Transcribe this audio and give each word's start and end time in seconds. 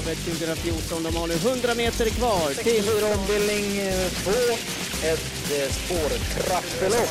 Travet 0.00 0.18
2014. 0.18 1.02
De 1.02 1.16
har 1.16 1.26
nu 1.26 1.34
100 1.34 1.74
meter 1.74 2.10
kvar 2.10 2.48
till... 2.48 2.82
64 2.82 3.14
ombildning 3.18 3.64
2. 4.24 4.30
Ett 5.12 5.32
eh, 5.56 5.70
spårtrappelopp. 5.72 7.10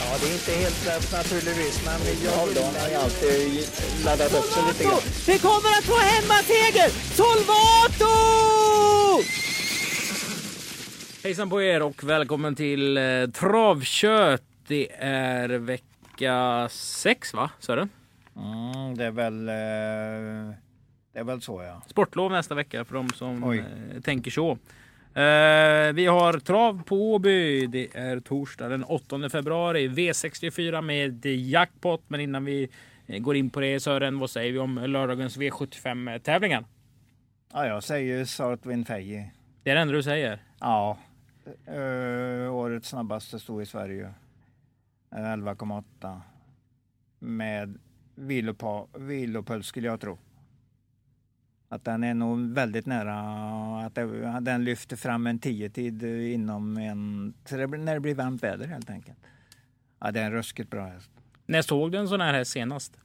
Ja, 0.00 0.06
det 0.20 0.26
är 0.28 0.32
inte 0.32 0.52
helt 0.52 0.86
lätt 0.86 1.12
naturligtvis, 1.12 1.84
men 1.84 2.00
jag 2.24 2.32
har 2.32 2.46
ju 2.90 2.94
alltid 2.94 3.68
laddat 4.04 4.34
upp 4.34 4.44
sig 4.44 4.62
lite 4.68 4.84
grann. 4.84 5.00
Vi 5.26 5.38
kommer 5.38 5.70
att 5.78 5.84
få 5.84 5.96
hemmaseger! 5.98 6.88
Solvato! 7.18 8.14
Hejsan 11.22 11.50
på 11.50 11.62
er 11.62 11.82
och 11.82 12.04
välkommen 12.04 12.54
till 12.54 12.96
eh, 12.96 13.02
Travkött. 13.34 14.42
Det 14.66 14.88
är 15.00 15.48
vecka 15.48 16.68
sex 16.70 17.34
va 17.34 17.50
Sören? 17.60 17.88
Mm, 18.36 18.96
det 18.96 19.04
är 19.04 19.10
väl... 19.10 19.48
Eh, 19.48 20.56
det 21.12 21.18
är 21.18 21.24
väl 21.24 21.40
så 21.40 21.62
ja. 21.62 21.82
Sportlov 21.86 22.32
nästa 22.32 22.54
vecka 22.54 22.84
för 22.84 22.94
de 22.94 23.08
som 23.08 23.44
Oj. 23.44 23.58
eh, 23.58 24.00
tänker 24.00 24.30
så. 24.30 24.50
Eh, 25.14 25.92
vi 25.92 26.06
har 26.06 26.38
trav 26.38 26.82
på 26.82 27.14
Åby. 27.14 27.66
Det 27.66 27.88
är 27.96 28.20
torsdag 28.20 28.68
den 28.68 28.84
8 28.84 29.28
februari. 29.30 29.88
V64 29.88 30.82
med 30.82 31.26
jackpot. 31.26 32.02
Men 32.08 32.20
innan 32.20 32.44
vi 32.44 32.68
eh, 33.06 33.18
går 33.18 33.36
in 33.36 33.50
på 33.50 33.60
det 33.60 33.80
Sören, 33.80 34.18
vad 34.18 34.30
säger 34.30 34.52
vi 34.52 34.58
om 34.58 34.74
lördagens 34.78 35.38
V75 35.38 36.18
tävlingar? 36.18 36.64
Ja, 37.52 37.66
jag 37.66 37.82
säger 37.82 38.24
Southwind 38.24 38.86
Feji. 38.86 39.30
Det 39.62 39.70
är 39.70 39.74
det 39.74 39.80
enda 39.80 39.94
du 39.94 40.02
säger. 40.02 40.42
Ja. 40.60 40.98
Eh, 41.66 42.54
årets 42.54 42.88
snabbaste 42.88 43.38
stod 43.38 43.62
i 43.62 43.66
Sverige. 43.66 44.14
Eh, 45.12 45.18
11,8. 45.18 46.20
Med 47.18 47.78
vilopuls 48.94 49.66
skulle 49.66 49.86
jag 49.86 50.00
tro. 50.00 50.18
Att 51.72 51.84
den 51.84 52.04
är 52.04 52.14
nog 52.14 52.40
väldigt 52.54 52.86
nära 52.86 53.16
att 53.86 53.94
det- 53.94 54.40
den 54.40 54.64
lyfter 54.64 54.96
fram 54.96 55.26
en 55.26 55.38
tiotid 55.38 56.02
inom 56.02 56.76
en... 56.76 57.34
det 57.50 57.66
blir- 57.66 57.80
När 57.80 57.94
det 57.94 58.00
blir 58.00 58.14
varmt 58.14 58.42
väder 58.42 58.66
helt 58.66 58.90
enkelt. 58.90 59.18
Ja, 60.00 60.10
det 60.10 60.20
är 60.20 60.24
en 60.24 60.32
ruskigt 60.32 60.70
bra 60.70 60.86
häst. 60.86 61.10
När 61.46 61.62
såg 61.62 61.92
du 61.92 61.98
en 61.98 62.08
sån 62.08 62.20
här 62.20 62.32
häst 62.34 62.50
senast? 62.50 62.96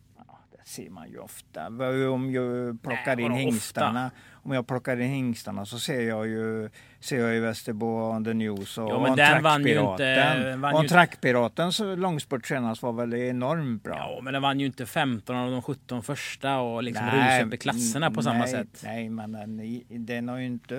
Ser 0.68 0.90
man 0.90 1.10
ju 1.10 1.20
ofta. 1.20 1.68
Om 2.10 2.32
jag 2.32 2.82
plockar 2.82 3.16
Nej, 3.16 3.26
in 3.26 3.32
hingstarna. 3.32 4.12
Om 4.32 4.52
jag 4.52 4.68
plockar 4.68 4.98
in 4.98 5.10
hingstarna 5.10 5.66
så 5.66 5.80
ser 5.80 6.02
jag 6.02 6.28
ju, 6.28 6.70
ser 7.00 7.20
jag 7.20 7.34
ju 7.34 7.40
Västerbo 7.40 7.86
on 7.86 8.26
the 8.26 8.34
news 8.34 8.78
och 8.78 8.90
Ja, 8.90 9.00
men 9.02 9.16
den 9.16 9.44
vann 9.44 9.66
ju 9.66 9.80
inte- 9.80 10.56
vann 10.58 10.82
ju- 10.82 10.88
Trackpiratens 10.88 11.80
långspurt 11.80 12.48
senast 12.48 12.82
var 12.82 12.94
väl 12.94 13.14
enormt 13.14 13.84
bra. 13.84 13.96
Ja, 13.96 14.22
men 14.22 14.34
den 14.34 14.42
vann 14.42 14.60
ju 14.60 14.66
inte 14.66 14.86
15 14.86 15.36
av 15.36 15.52
de 15.52 15.62
17 15.62 16.04
första 16.04 16.60
och 16.60 16.84
liksom 16.84 17.06
rusade 17.06 17.44
upp 17.46 17.54
i 17.54 17.58
klasserna 17.58 18.12
på 18.12 18.22
samma 18.24 18.40
nej, 18.40 18.48
sätt. 18.52 18.82
Nej, 18.84 19.10
men 19.10 19.32
den, 19.32 19.82
den 20.06 20.30
har 20.30 20.38
ju 20.38 20.46
inte... 20.46 20.76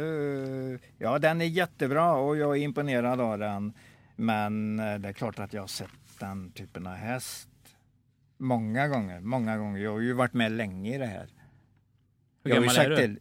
Ja, 0.98 1.18
den 1.18 1.40
är 1.40 1.44
jättebra 1.44 2.12
och 2.12 2.36
jag 2.36 2.56
är 2.56 2.60
imponerad 2.62 3.20
av 3.20 3.38
den. 3.38 3.72
Men 4.16 4.80
eh, 4.80 4.94
det 4.94 5.08
är 5.08 5.12
klart 5.12 5.38
att 5.38 5.52
jag 5.52 5.62
har 5.62 5.66
sett 5.68 5.90
den 6.20 6.50
typen 6.52 6.86
av 6.86 6.94
häst 6.94 7.48
många 8.38 8.88
gånger. 8.88 9.20
Många 9.20 9.56
gånger. 9.58 9.80
Jag 9.80 9.92
har 9.92 10.00
ju 10.00 10.12
varit 10.12 10.32
med 10.34 10.52
länge 10.52 10.94
i 10.94 10.98
det 10.98 11.06
här. 11.06 11.26
Hur 12.44 12.50
jag 12.54 12.58
gammal 12.64 12.76
är 12.76 12.90
du? 12.90 12.96
till 12.96 13.18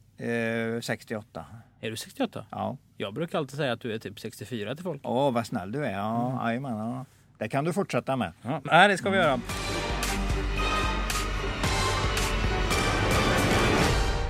eh, 0.75 0.81
68. 0.81 1.45
Är 1.81 1.89
du 1.91 1.97
68? 1.97 2.45
Ja. 2.51 2.77
Jag 2.97 3.13
brukar 3.13 3.37
alltid 3.37 3.57
säga 3.57 3.73
att 3.73 3.81
du 3.81 3.93
är 3.93 3.99
typ 3.99 4.19
64 4.19 4.75
till 4.75 4.83
folk. 4.83 5.01
Åh, 5.03 5.31
vad 5.33 5.47
snäll 5.47 5.71
du 5.71 5.85
är. 5.85 5.91
Ja, 5.91 6.31
Mm. 6.31 6.47
jajamän, 6.47 6.77
ja. 6.77 7.05
Det 7.37 7.49
kan 7.49 7.63
du 7.65 7.73
fortsätta 7.73 8.15
med. 8.15 8.31
Ja, 8.41 8.61
nej, 8.63 8.87
det 8.87 8.97
ska 8.97 9.09
vi 9.09 9.17
göra. 9.17 9.39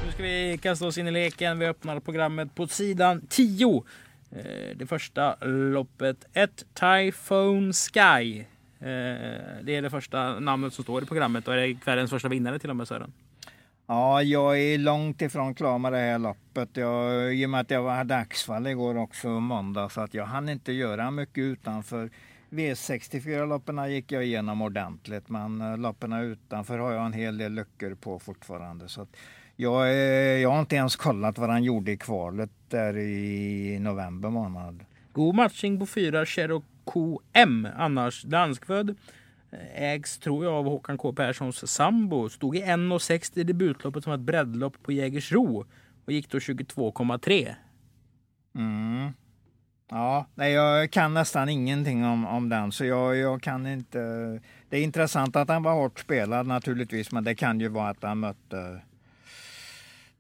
Nu 0.06 0.11
ska 0.11 0.23
vi 0.23 0.59
kasta 0.61 0.88
oss 0.88 0.97
in 0.97 1.08
i 1.08 1.11
leken. 1.11 1.59
Vi 1.59 1.66
öppnar 1.66 2.00
programmet 2.00 2.56
på 2.56 2.67
sidan 2.67 3.22
10. 3.30 3.83
Eh, 4.31 4.44
Det 4.75 4.86
första 4.86 5.36
loppet, 5.45 6.25
ett 6.33 6.66
Typhoon 6.73 7.74
Sky. 7.74 8.44
Eh, 8.80 8.88
Det 9.63 9.75
är 9.75 9.81
det 9.81 9.90
första 9.90 10.40
namnet 10.40 10.74
som 10.74 10.84
står 10.84 11.03
i 11.03 11.06
programmet 11.06 11.47
och 11.47 11.53
är 11.53 11.58
det 11.58 11.74
kvällens 11.74 12.09
första 12.12 12.28
vinnare 12.30 12.59
till 12.59 12.69
och 12.69 12.75
med 12.75 12.88
Sören. 12.88 13.13
Ja, 13.88 14.22
jag 14.22 14.59
är 14.59 14.78
långt 14.78 15.22
ifrån 15.22 15.56
klar 15.56 15.78
med 15.78 15.94
det 15.94 15.97
här 15.97 16.19
loppet. 16.19 16.69
Jag, 16.74 17.36
I 17.36 17.46
och 17.46 17.50
med 17.50 17.62
att 17.62 17.69
jag 17.72 17.81
var- 17.84 17.96
hade 17.96 18.16
axfall 18.18 18.68
igår 18.68 18.97
också 18.97 19.28
måndag 19.28 19.90
så 19.90 20.02
att 20.02 20.13
jag 20.13 20.25
hann 20.25 20.50
inte 20.50 20.72
göra 20.72 21.12
mycket 21.12 21.38
utanför. 21.41 22.09
V64-loppen 22.50 23.91
gick 23.91 24.12
jag 24.12 24.25
igenom 24.25 24.62
ordentligt 24.62 25.30
men 25.30 25.62
eh, 25.62 25.78
loppen 25.78 26.13
utanför 26.13 26.78
har 26.80 26.92
jag 26.92 27.06
en 27.06 27.13
hel 27.13 27.38
del 27.38 27.52
luckor 27.52 27.96
på 27.96 28.19
fortfarande. 28.19 28.88
Så 28.90 29.07
jag, 29.56 29.94
är- 29.94 30.38
jag 30.38 30.50
har 30.50 30.59
inte 30.59 30.75
ens 30.75 30.96
kollat 30.96 31.38
vad 31.38 31.50
han 31.50 31.63
gjorde 31.63 31.92
i 31.92 31.97
kvalet 31.97 32.50
där 32.69 32.97
i 32.97 33.78
november 33.81 34.30
månad. 34.30 34.86
God 35.13 35.36
matchning 35.36 35.80
på 35.80 35.86
fyra 35.86 36.25
Cherokee 36.25 36.66
KM, 36.85 37.68
Annars 37.78 38.23
danskfödd. 38.23 38.96
Ägs, 39.75 40.19
tror 40.19 40.46
jag, 40.46 40.53
av 40.53 40.66
Håkan 40.66 40.97
K 40.97 41.13
Perssons 41.13 41.72
sambo. 41.72 42.29
Stod 42.29 42.57
i 42.57 42.63
1,60 42.63 43.40
i 43.40 43.44
debutloppet 43.44 44.03
som 44.03 44.13
ett 44.13 44.19
breddlopp 44.19 44.84
på 44.84 44.91
Jägersro. 44.91 45.66
Och 46.06 46.12
gick 46.12 46.29
då 46.29 46.38
22,3. 46.38 47.56
Mm. 48.56 49.13
Ja, 49.90 50.25
nej, 50.35 50.53
jag 50.53 50.91
kan 50.91 51.13
nästan 51.13 51.50
ingenting 51.50 52.06
om, 52.06 52.25
om 52.25 52.50
den 52.50 52.72
så 52.72 52.85
jag, 52.85 53.18
jag 53.18 53.41
kan 53.41 53.68
inte. 53.68 54.00
Det 54.69 54.78
är 54.78 54.81
intressant 54.81 55.35
att 55.35 55.50
han 55.50 55.63
var 55.63 55.74
hårt 55.74 56.00
spelad 56.00 56.47
naturligtvis, 56.47 57.12
men 57.12 57.24
det 57.24 57.35
kan 57.35 57.59
ju 57.59 57.68
vara 57.68 57.90
att 57.90 58.03
han 58.03 58.19
mötte 58.19 58.81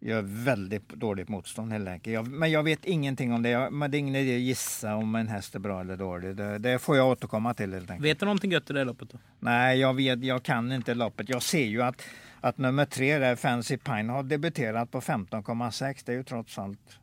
gör 0.05 0.21
väldigt 0.21 0.89
dåligt 0.89 1.29
motstånd 1.29 1.71
helt 1.71 1.87
enkelt. 1.87 2.13
Jag, 2.13 2.27
men 2.27 2.51
jag 2.51 2.63
vet 2.63 2.85
ingenting 2.85 3.33
om 3.33 3.41
det. 3.41 3.49
Jag, 3.49 3.73
men 3.73 3.91
det 3.91 3.97
är 3.97 3.99
ingen 3.99 4.15
idé 4.15 4.35
att 4.35 4.41
gissa 4.41 4.95
om 4.95 5.15
en 5.15 5.27
häst 5.27 5.55
är 5.55 5.59
bra 5.59 5.81
eller 5.81 5.97
dålig. 5.97 6.35
Det, 6.35 6.57
det 6.57 6.79
får 6.79 6.97
jag 6.97 7.07
återkomma 7.07 7.53
till 7.53 7.73
helt 7.73 7.91
enkelt. 7.91 8.05
Vet 8.05 8.19
du 8.19 8.25
någonting 8.25 8.51
gött 8.51 8.69
i 8.69 8.73
det 8.73 8.83
loppet 8.83 9.09
då? 9.09 9.17
Nej, 9.39 9.79
jag, 9.79 9.93
vet, 9.93 10.23
jag 10.23 10.43
kan 10.43 10.71
inte 10.71 10.93
loppet. 10.93 11.29
Jag 11.29 11.41
ser 11.41 11.65
ju 11.65 11.81
att, 11.81 12.01
att 12.41 12.57
nummer 12.57 12.85
tre, 12.85 13.17
där, 13.17 13.35
Fancy 13.35 13.77
Pine, 13.77 14.11
har 14.11 14.23
debuterat 14.23 14.91
på 14.91 15.01
15,6. 15.01 16.03
Det 16.05 16.11
är 16.11 16.15
ju 16.15 16.23
trots 16.23 16.59
allt 16.59 16.99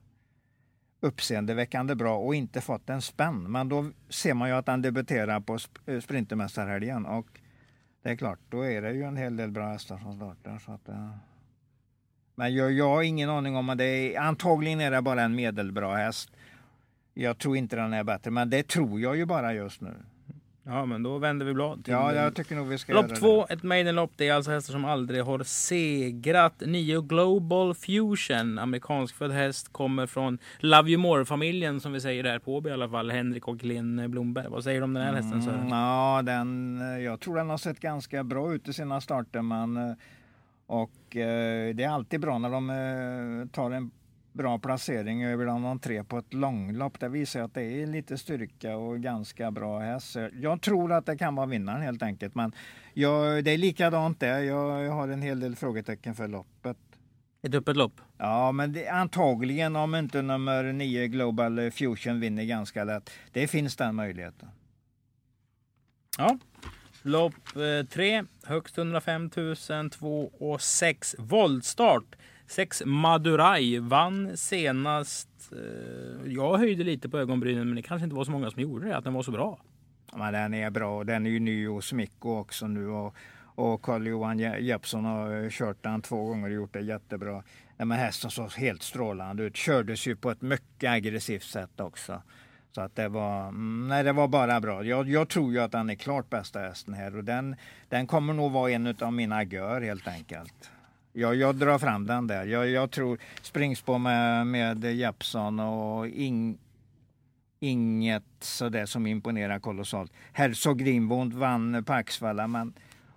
uppseendeväckande 1.00 1.94
bra 1.94 2.18
och 2.18 2.34
inte 2.34 2.60
fått 2.60 2.90
en 2.90 3.02
spänn. 3.02 3.52
Men 3.52 3.68
då 3.68 3.90
ser 4.08 4.34
man 4.34 4.48
ju 4.48 4.54
att 4.54 4.66
han 4.66 4.82
debuterar 4.82 5.40
på 5.40 5.58
eh, 5.86 6.00
Sprintermästarhelgen 6.00 7.06
och 7.06 7.26
det 8.02 8.10
är 8.10 8.16
klart, 8.16 8.38
då 8.48 8.62
är 8.62 8.82
det 8.82 8.92
ju 8.92 9.02
en 9.02 9.16
hel 9.16 9.36
del 9.36 9.50
bra 9.50 9.68
hästar 9.68 9.98
som 9.98 10.16
startar. 10.16 10.58
Så 10.58 10.72
att, 10.72 10.88
eh. 10.88 11.10
Men 12.34 12.54
jag, 12.54 12.72
jag 12.72 12.88
har 12.88 13.02
ingen 13.02 13.30
aning 13.30 13.56
om 13.56 13.68
att 13.68 13.78
det 13.78 13.84
är, 13.84 14.20
antagligen 14.20 14.80
är 14.80 14.90
det 14.90 15.02
bara 15.02 15.22
en 15.22 15.34
medelbra 15.34 15.96
häst. 15.96 16.30
Jag 17.14 17.38
tror 17.38 17.56
inte 17.56 17.76
den 17.76 17.92
är 17.92 18.04
bättre, 18.04 18.30
men 18.30 18.50
det 18.50 18.68
tror 18.68 19.00
jag 19.00 19.16
ju 19.16 19.26
bara 19.26 19.54
just 19.54 19.80
nu. 19.80 19.94
Ja, 20.64 20.84
men 20.84 21.02
då 21.02 21.18
vänder 21.18 21.46
vi 21.46 21.54
blad 21.54 21.84
till 21.84 21.92
Ja, 21.92 22.14
jag 22.14 22.34
tycker 22.34 22.56
nog 22.56 22.66
vi 22.66 22.78
ska 22.78 22.92
Lopp 22.92 23.14
två, 23.14 23.46
ett 23.48 23.62
maidenlopp. 23.62 24.10
Det 24.16 24.28
är 24.28 24.34
alltså 24.34 24.50
hästar 24.50 24.72
som 24.72 24.84
aldrig 24.84 25.24
har 25.24 25.42
segrat. 25.44 26.62
Nio 26.66 27.00
Global 27.00 27.74
Fusion, 27.74 28.58
amerikanskfödd 28.58 29.30
häst, 29.32 29.72
kommer 29.72 30.06
från 30.06 30.38
Love 30.58 30.90
You 30.90 31.00
More-familjen 31.00 31.80
som 31.80 31.92
vi 31.92 32.00
säger 32.00 32.22
där 32.22 32.38
på 32.38 32.56
Åby 32.56 32.70
i 32.70 32.72
alla 32.72 32.88
fall. 32.88 33.10
Henrik 33.10 33.48
och 33.48 33.64
Linn 33.64 34.10
Blomberg. 34.10 34.46
Vad 34.48 34.64
säger 34.64 34.80
du 34.80 34.84
om 34.84 34.94
den 34.94 35.02
här 35.02 35.14
hästen 35.14 35.42
Sören? 35.42 35.60
Mm, 35.60 35.68
ja, 35.68 36.22
den, 36.24 36.80
eh, 36.80 37.04
jag 37.04 37.20
tror 37.20 37.36
den 37.36 37.50
har 37.50 37.58
sett 37.58 37.80
ganska 37.80 38.24
bra 38.24 38.54
ut 38.54 38.68
i 38.68 38.72
sina 38.72 39.00
starter. 39.00 39.42
Men, 39.42 39.76
eh, 39.76 39.96
och 40.72 41.16
eh, 41.16 41.74
det 41.74 41.84
är 41.84 41.88
alltid 41.88 42.20
bra 42.20 42.38
när 42.38 42.50
de 42.50 42.70
eh, 42.70 43.48
tar 43.52 43.70
en 43.70 43.90
bra 44.32 44.58
placering 44.58 45.24
över 45.24 45.46
de 45.46 45.78
tre 45.78 46.04
på 46.04 46.18
ett 46.18 46.34
långlopp. 46.34 47.00
Det 47.00 47.08
visar 47.08 47.40
att 47.40 47.54
det 47.54 47.62
är 47.62 47.86
lite 47.86 48.18
styrka 48.18 48.76
och 48.76 49.00
ganska 49.00 49.50
bra 49.50 49.78
häst. 49.78 50.16
Jag 50.40 50.60
tror 50.62 50.92
att 50.92 51.06
det 51.06 51.18
kan 51.18 51.34
vara 51.34 51.46
vinnaren 51.46 51.82
helt 51.82 52.02
enkelt. 52.02 52.34
Men 52.34 52.52
jag, 52.94 53.44
det 53.44 53.50
är 53.50 53.58
likadant 53.58 54.20
där. 54.20 54.38
Jag, 54.40 54.84
jag 54.84 54.92
har 54.92 55.08
en 55.08 55.22
hel 55.22 55.40
del 55.40 55.56
frågetecken 55.56 56.14
för 56.14 56.28
loppet. 56.28 56.78
Ett 57.42 57.54
öppet 57.54 57.76
lopp. 57.76 58.00
Ja, 58.18 58.52
men 58.52 58.72
det, 58.72 58.88
antagligen 58.88 59.76
om 59.76 59.94
inte 59.94 60.22
nummer 60.22 60.72
9 60.72 61.06
Global 61.06 61.70
Fusion 61.70 62.20
vinner 62.20 62.44
ganska 62.44 62.84
lätt. 62.84 63.10
Det 63.32 63.48
finns 63.48 63.76
den 63.76 63.94
möjligheten. 63.94 64.48
Ja. 66.18 66.38
Lopp 67.02 67.56
eh, 67.56 67.86
tre, 67.86 68.24
högst 68.44 68.78
105 68.78 69.30
000, 69.36 69.90
2 69.90 70.30
och 70.38 70.60
6 70.60 71.16
voltstart. 71.18 72.16
6 72.46 72.82
Madurai 72.86 73.78
vann 73.78 74.36
senast. 74.36 75.28
Eh, 75.52 76.32
jag 76.32 76.58
höjde 76.58 76.84
lite 76.84 77.08
på 77.08 77.18
ögonbrynen 77.18 77.66
men 77.66 77.76
det 77.76 77.82
kanske 77.82 78.04
inte 78.04 78.16
var 78.16 78.24
så 78.24 78.30
många 78.30 78.50
som 78.50 78.62
gjorde 78.62 78.88
det, 78.88 78.96
att 78.96 79.04
den 79.04 79.14
var 79.14 79.22
så 79.22 79.30
bra. 79.30 79.58
Men 80.16 80.32
den 80.32 80.54
är 80.54 80.70
bra. 80.70 81.04
Den 81.04 81.26
är 81.26 81.30
ju 81.30 81.40
ny 81.40 81.66
hos 81.66 81.92
Mikko 81.92 82.38
också 82.38 82.66
nu. 82.66 82.88
Och, 82.88 83.16
och 83.54 83.82
Carl-Johan 83.82 84.38
Jeppsson 84.38 85.04
har 85.04 85.44
eh, 85.44 85.50
kört 85.50 85.82
den 85.82 86.02
två 86.02 86.24
gånger 86.24 86.48
och 86.48 86.54
gjort 86.54 86.72
det 86.72 86.80
jättebra. 86.80 87.42
Men 87.76 87.90
hästen 87.90 88.30
såg 88.30 88.52
helt 88.52 88.82
strålande 88.82 89.42
ut. 89.42 89.56
Kördes 89.56 90.06
ju 90.06 90.16
på 90.16 90.30
ett 90.30 90.42
mycket 90.42 90.90
aggressivt 90.90 91.42
sätt 91.42 91.80
också. 91.80 92.22
Så 92.74 92.80
att 92.80 92.96
det 92.96 93.08
var, 93.08 93.48
mm, 93.48 93.88
nej, 93.88 94.04
det 94.04 94.12
var 94.12 94.28
bara 94.28 94.60
bra. 94.60 94.84
Jag, 94.84 95.08
jag 95.08 95.28
tror 95.28 95.52
ju 95.52 95.58
att 95.58 95.72
den 95.72 95.90
är 95.90 95.94
klart 95.94 96.30
bästa 96.30 96.60
hästen 96.60 96.94
här 96.94 97.16
och 97.16 97.24
den, 97.24 97.56
den 97.88 98.06
kommer 98.06 98.34
nog 98.34 98.52
vara 98.52 98.70
en 98.70 98.96
av 99.00 99.12
mina 99.12 99.42
gör 99.44 99.80
helt 99.80 100.08
enkelt. 100.08 100.70
Jag, 101.12 101.34
jag 101.34 101.56
drar 101.56 101.78
fram 101.78 102.06
den 102.06 102.26
där. 102.26 102.44
Jag, 102.44 102.68
jag 102.68 102.90
tror 102.90 103.18
springspår 103.42 103.98
med, 103.98 104.46
med 104.46 104.84
Jeppson 104.84 105.60
och 105.60 106.08
ing, 106.08 106.58
inget 107.60 108.24
sådär 108.40 108.86
som 108.86 109.06
imponerar 109.06 109.58
kolossalt. 109.58 110.12
Herzog 110.32 110.78
Grimbond 110.78 111.34
vann 111.34 111.84
på 111.84 111.92
Axvalla 111.92 112.46
men, 112.46 112.74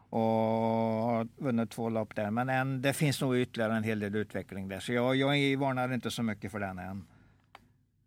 och 0.09 0.19
har 0.19 1.27
vunnit 1.37 1.71
två 1.71 1.89
lopp 1.89 2.15
där. 2.15 2.31
Men 2.31 2.49
än, 2.49 2.81
det 2.81 2.93
finns 2.93 3.21
nog 3.21 3.37
ytterligare 3.37 3.75
en 3.75 3.83
hel 3.83 3.99
del 3.99 4.15
utveckling 4.15 4.67
där. 4.67 4.79
Så 4.79 4.93
jag, 4.93 5.15
jag 5.15 5.57
varnar 5.57 5.93
inte 5.93 6.11
så 6.11 6.23
mycket 6.23 6.51
för 6.51 6.59
den 6.59 6.79
än. 6.79 7.05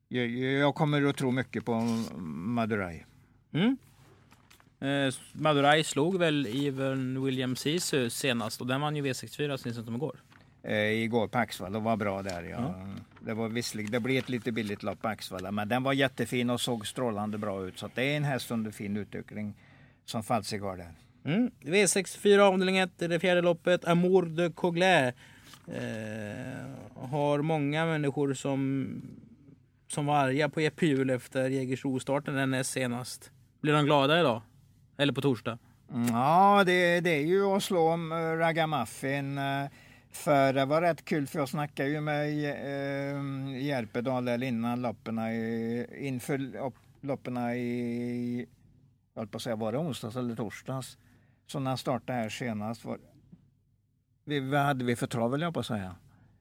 Jag, 0.08 0.28
jag 0.28 0.74
kommer 0.74 1.02
att 1.02 1.16
tro 1.16 1.30
mycket 1.30 1.64
på 1.64 1.74
Madurai. 2.20 3.04
Mm. 3.52 3.76
Eh, 4.80 5.14
Madurai 5.32 5.84
slog 5.84 6.18
väl 6.18 6.46
Even 6.46 7.24
William 7.24 7.56
Sisu 7.56 8.10
senast 8.10 8.60
och 8.60 8.66
den 8.66 8.80
vann 8.80 8.96
ju 8.96 9.02
V64 9.02 9.56
så 9.56 9.84
som 9.84 9.94
igår. 9.94 10.16
Eh, 10.62 11.02
igår 11.02 11.28
på 11.28 11.38
Axvalla 11.38 11.78
var 11.78 11.96
bra 11.96 12.22
där. 12.22 12.42
Ja. 12.42 12.74
Mm. 12.74 12.96
Det 13.20 13.34
var 13.34 13.48
visserligen, 13.48 13.92
det 13.92 14.00
blev 14.00 14.18
ett 14.18 14.28
lite 14.28 14.52
billigt 14.52 14.82
lopp 14.82 15.02
på 15.02 15.08
Axvalla 15.08 15.50
men 15.50 15.68
den 15.68 15.82
var 15.82 15.92
jättefin 15.92 16.50
och 16.50 16.60
såg 16.60 16.86
strålande 16.86 17.38
bra 17.38 17.66
ut. 17.66 17.78
Så 17.78 17.90
det 17.94 18.12
är 18.12 18.16
en 18.16 18.24
häst 18.24 18.50
under 18.50 18.70
fin 18.70 18.96
utveckling 18.96 19.54
som 20.04 20.22
Falsig 20.22 20.60
har 20.62 20.76
där. 20.76 20.94
Mm. 21.24 21.50
V64 21.60 22.38
avdelning 22.38 22.78
1, 22.78 22.90
det 22.96 23.20
fjärde 23.20 23.42
loppet. 23.42 23.84
Amour 23.84 24.22
de 24.22 24.50
Coglais. 24.50 25.14
Eh, 25.66 26.68
har 26.94 27.42
många 27.42 27.86
människor 27.86 28.34
som, 28.34 28.88
som 29.88 30.06
var 30.06 30.16
arga 30.16 30.48
på 30.48 30.60
Jeppe 30.60 30.86
Hjul 30.86 31.10
efter 31.10 31.50
Jägersro-starten 31.50 32.34
den 32.34 32.50
näst 32.50 32.70
senast. 32.70 33.30
Blir 33.60 33.72
de 33.72 33.84
glada 33.84 34.20
idag? 34.20 34.42
Eller 34.96 35.12
på 35.12 35.20
torsdag? 35.20 35.58
Ja, 36.10 36.62
det, 36.66 37.00
det 37.00 37.10
är 37.10 37.26
ju 37.26 37.44
att 37.44 37.62
slå 37.62 37.88
om 37.88 38.12
eh, 38.12 38.16
Ragamuffin. 38.16 39.38
Eh, 39.38 39.66
för 40.10 40.52
det 40.52 40.64
var 40.64 40.82
rätt 40.82 41.04
kul 41.04 41.26
för 41.26 41.38
jag 41.38 41.48
snackade 41.48 41.88
ju 41.88 42.00
med 42.00 42.24
eh, 42.24 43.62
Järpedal 43.62 44.42
innan 44.42 44.82
loppen 44.82 45.18
inför 45.98 46.70
loppen 47.06 47.38
i, 47.38 48.46
jag 49.14 49.20
höll 49.20 49.28
på 49.28 49.36
att 49.36 49.42
säga, 49.42 49.56
var 49.56 49.72
det 49.72 49.78
onsdags 49.78 50.16
eller 50.16 50.36
torsdags? 50.36 50.98
Så 51.46 51.58
när 51.58 51.70
han 51.70 51.78
startade 51.78 52.18
här 52.18 52.28
senast, 52.28 52.84
var, 52.84 52.98
vi, 54.24 54.40
vad 54.40 54.60
hade 54.60 54.84
vi 54.84 54.96
för 54.96 55.06
trav 55.06 55.30
vill 55.32 55.40
jag 55.40 55.54
på 55.54 55.60
att 55.60 55.66
säga? 55.66 55.96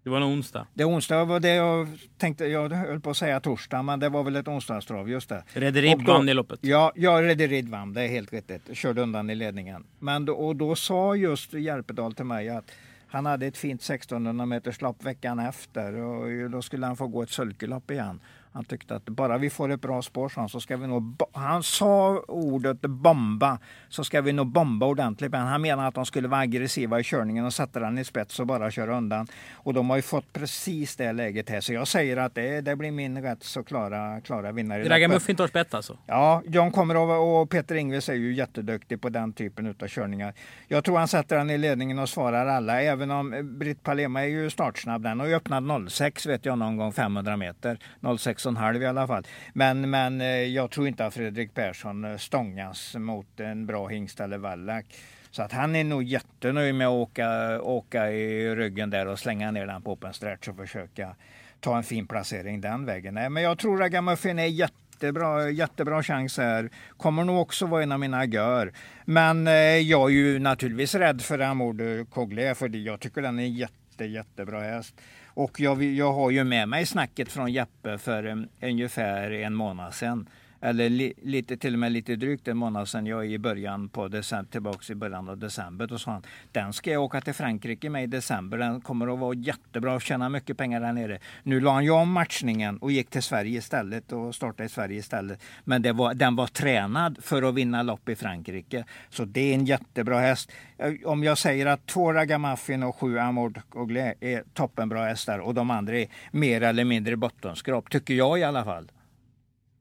Det 0.08 0.12
var 0.12 0.18
en 0.18 0.24
onsdag. 0.24 0.68
Det 0.74 0.86
onsdag 0.86 1.26
var 1.26 1.40
det 1.40 1.54
jag 1.54 1.88
tänkte, 2.18 2.46
jag 2.46 2.70
höll 2.70 3.00
på 3.00 3.10
att 3.10 3.18
säga 3.18 3.40
torsdag, 3.40 3.82
men 3.82 4.00
det 4.00 4.10
var 4.10 4.24
väl 4.24 4.36
ett 4.36 4.48
onsdagstrav, 4.48 5.10
just 5.10 5.30
det. 5.30 5.44
Rederiet 5.48 6.08
vann 6.08 6.30
i 6.30 6.34
loppet. 6.34 6.60
Ja, 6.62 6.92
ja 6.96 7.22
Rederiet 7.22 7.66
vann, 7.66 7.94
det 7.94 8.02
är 8.02 8.08
helt 8.08 8.34
riktigt. 8.34 8.78
Körde 8.78 9.02
undan 9.02 9.30
i 9.30 9.36
ledningen. 9.36 9.84
Men 10.00 10.26
då, 10.26 10.34
och 10.34 10.56
då 10.56 10.76
sa 10.76 11.16
just 11.16 11.54
Järpedal 11.54 12.14
till 12.14 12.26
mig 12.26 12.50
att 12.50 12.72
han 13.08 13.26
hade 13.26 13.46
ett 13.46 13.58
fint 13.58 13.82
1600 13.82 14.46
meters 14.46 14.82
lopp 14.82 15.04
veckan 15.04 15.40
efter 15.40 15.94
och 15.94 16.50
då 16.50 16.62
skulle 16.62 16.86
han 16.86 16.98
få 16.98 17.08
gå 17.08 17.24
ett 17.24 17.30
sulkelopp 17.30 17.92
igen. 17.92 18.20
Han 18.58 18.66
tyckte 18.66 18.96
att 18.96 19.06
bara 19.06 19.38
vi 19.38 19.50
får 19.50 19.72
ett 19.72 19.82
bra 19.82 20.02
spår 20.02 20.48
så 20.48 20.60
ska 20.60 20.78
vi 20.78 20.88
nog... 20.88 21.22
Han 21.34 21.64
sa 21.64 22.24
ordet 22.28 22.82
bomba, 22.82 23.60
så 23.90 24.04
ska 24.04 24.22
vi 24.22 24.34
nog 24.34 24.48
bomba 24.48 24.86
ordentligt. 24.86 25.32
Men 25.32 25.48
han 25.48 25.62
menar 25.62 25.88
att 25.88 25.96
de 25.96 26.06
skulle 26.06 26.28
vara 26.28 26.42
aggressiva 26.42 27.00
i 27.00 27.04
körningen 27.04 27.46
och 27.46 27.54
sätta 27.54 27.80
den 27.80 27.98
i 27.98 28.04
spets 28.04 28.40
och 28.40 28.48
bara 28.48 28.72
köra 28.72 28.98
undan. 28.98 29.28
Och 29.54 29.74
de 29.74 29.90
har 29.90 29.98
ju 29.98 30.02
fått 30.02 30.34
precis 30.34 30.96
det 30.96 31.12
läget 31.12 31.50
här. 31.50 31.62
Så 31.62 31.74
jag 31.74 31.88
säger 31.88 32.18
att 32.18 32.36
det, 32.36 32.62
det 32.62 32.76
blir 32.76 32.92
min 32.92 33.22
rätt 33.22 33.44
så 33.44 33.64
klara, 33.64 34.22
klara 34.22 34.52
vinnare. 34.52 34.90
Ragamuffin 34.90 35.36
tar 35.36 35.48
spett 35.48 35.74
alltså? 35.74 35.98
Ja, 36.06 36.42
John 36.46 36.72
kommer 36.72 36.98
och, 36.98 37.42
och 37.42 37.50
Peter 37.50 37.76
Ingves 37.76 38.10
är 38.10 38.14
ju 38.14 38.34
jätteduktig 38.34 39.02
på 39.02 39.10
den 39.10 39.34
typen 39.34 39.76
av 39.82 39.88
körningar. 39.88 40.34
Jag 40.68 40.84
tror 40.84 40.98
han 40.98 41.08
sätter 41.08 41.38
den 41.38 41.50
i 41.50 41.58
ledningen 41.58 42.00
och 42.00 42.10
svarar 42.10 42.48
alla. 42.48 42.82
Även 42.82 43.12
om 43.12 43.56
Britt 43.60 43.84
Palema 43.84 44.22
är 44.22 44.28
ju 44.28 44.50
startsnabb. 44.50 45.04
Den 45.04 45.20
har 45.20 45.28
ju 45.28 45.36
öppnat 45.36 45.92
06 45.92 46.26
vet 46.26 46.46
jag 46.46 46.58
någon 46.58 46.78
gång 46.78 46.94
500 46.94 47.38
meter. 47.38 47.80
06 48.18 48.46
och 48.46 48.47
en 48.48 48.58
halv 48.58 48.82
i 48.82 48.86
alla 48.86 49.08
fall. 49.08 49.28
Men, 49.54 49.90
men 49.90 50.22
eh, 50.22 50.28
jag 50.28 50.72
tror 50.72 50.88
inte 50.88 51.06
att 51.06 51.14
Fredrik 51.14 51.54
Persson 51.54 52.06
eh, 52.06 52.18
stångas 52.18 52.96
mot 52.96 53.40
en 53.40 53.66
bra 53.66 53.88
hingst 53.88 54.20
eller 54.20 54.38
vallack. 54.38 54.86
Så 55.32 55.44
att 55.44 55.52
han 55.52 55.76
är 55.76 55.84
nog 55.84 56.04
jättenöjd 56.04 56.76
med 56.76 56.88
att 56.88 56.92
åka, 56.92 57.62
åka 57.62 58.12
i 58.12 58.56
ryggen 58.56 58.90
där 58.90 59.08
och 59.08 59.20
slänga 59.20 59.52
ner 59.52 59.68
den 59.68 59.82
på 59.82 59.92
open 59.92 60.14
stretch 60.14 60.48
och 60.48 60.58
försöka 60.58 61.16
ta 61.60 61.78
en 61.78 61.84
fin 61.84 62.08
placering 62.08 62.62
den 62.62 62.86
vägen. 62.86 63.14
Nej, 63.14 63.30
men 63.30 63.44
jag 63.44 63.60
tror 63.60 63.74
att 63.76 63.80
Ragamuffin 63.80 64.40
är 64.40 64.46
jättebra, 64.46 65.50
jättebra 65.50 66.04
chans 66.04 66.38
här. 66.38 66.70
Kommer 66.98 67.24
nog 67.24 67.42
också 67.42 67.66
vara 67.66 67.84
en 67.84 67.92
av 67.92 68.00
mina 68.00 68.26
gör. 68.26 68.74
Men 69.06 69.48
eh, 69.48 69.54
jag 69.78 70.10
är 70.10 70.14
ju 70.14 70.40
naturligtvis 70.40 70.96
rädd 70.96 71.22
för 71.22 71.40
Amour 71.40 72.06
Coglé 72.06 72.56
för 72.56 72.76
jag 72.76 73.00
tycker 73.00 73.22
den 73.22 73.40
är 73.40 73.46
jätte, 73.46 74.06
jättebra 74.06 74.62
häst. 74.62 74.96
Och 75.38 75.60
jag, 75.60 75.84
jag 75.84 76.14
har 76.14 76.32
ju 76.32 76.44
med 76.44 76.70
mig 76.70 76.86
snacket 76.86 77.32
från 77.32 77.52
Jeppe 77.52 77.98
för 77.98 78.26
um, 78.26 78.48
ungefär 78.62 79.32
en 79.32 79.54
månad 79.54 79.94
sedan 79.94 80.30
eller 80.62 80.90
li, 80.90 81.14
lite, 81.22 81.58
till 81.58 81.74
och 81.74 81.80
med 81.80 81.92
lite 81.92 82.16
drygt 82.16 82.48
en 82.48 82.58
månad 82.58 82.90
sedan 82.90 83.06
jag 83.06 83.26
är 83.26 83.30
i 83.30 83.38
början 83.38 83.90
på 83.90 84.08
december, 84.08 84.52
tillbaka 84.52 84.94
i 84.94 84.96
början 84.96 85.30
av 85.30 85.38
december. 85.38 85.88
Då 85.88 85.98
sa 85.98 86.12
han, 86.12 86.24
den 86.52 86.74
ska 86.74 86.92
jag 86.92 87.04
åka 87.04 87.22
till 87.22 87.34
Frankrike 87.34 87.90
med 87.90 88.04
i 88.04 88.08
december. 88.08 88.58
Den 88.58 88.82
kommer 88.82 89.14
att 89.14 89.20
vara 89.20 89.34
jättebra 89.34 89.94
och 89.94 90.02
tjäna 90.02 90.30
mycket 90.30 90.58
pengar 90.58 90.82
där 90.82 90.94
nere. 90.94 91.20
Nu 91.44 91.60
la 91.60 91.74
han 91.74 91.84
ju 91.84 91.92
om 91.92 92.12
matchningen 92.12 92.78
och 92.78 92.92
gick 92.92 93.10
till 93.10 93.24
Sverige 93.24 93.58
istället 93.58 94.12
och 94.12 94.36
startade 94.36 94.66
i 94.66 94.70
Sverige 94.70 95.00
istället. 95.00 95.42
Men 95.64 95.82
det 95.82 95.92
var, 95.92 96.14
den 96.14 96.36
var 96.36 96.48
tränad 96.48 97.18
för 97.22 97.44
att 97.44 97.56
vinna 97.56 97.84
lopp 97.84 98.10
i 98.10 98.16
Frankrike. 98.16 98.86
Så 99.10 99.26
det 99.26 99.52
är 99.52 99.54
en 99.54 99.66
jättebra 99.66 100.20
häst. 100.20 100.52
Eh, 100.78 100.94
om 101.06 101.24
jag 101.24 101.38
säger 101.38 101.66
att 101.66 101.86
två 101.86 102.14
Ragamuffin 102.14 102.84
och 102.84 102.96
sju 102.96 103.20
Amord 103.20 103.62
Oglé 103.74 104.14
är 104.20 104.44
toppenbra 104.54 105.06
hästar 105.06 105.40
och 105.40 105.54
de 105.54 105.72
andra 105.72 106.00
är 106.00 106.08
mer 106.32 106.62
eller 106.62 106.84
mindre 106.84 107.16
bottenskrap, 107.16 107.90
tycker 107.90 108.14
jag 108.14 108.40
i 108.40 108.44
alla 108.44 108.64
fall. 108.64 108.92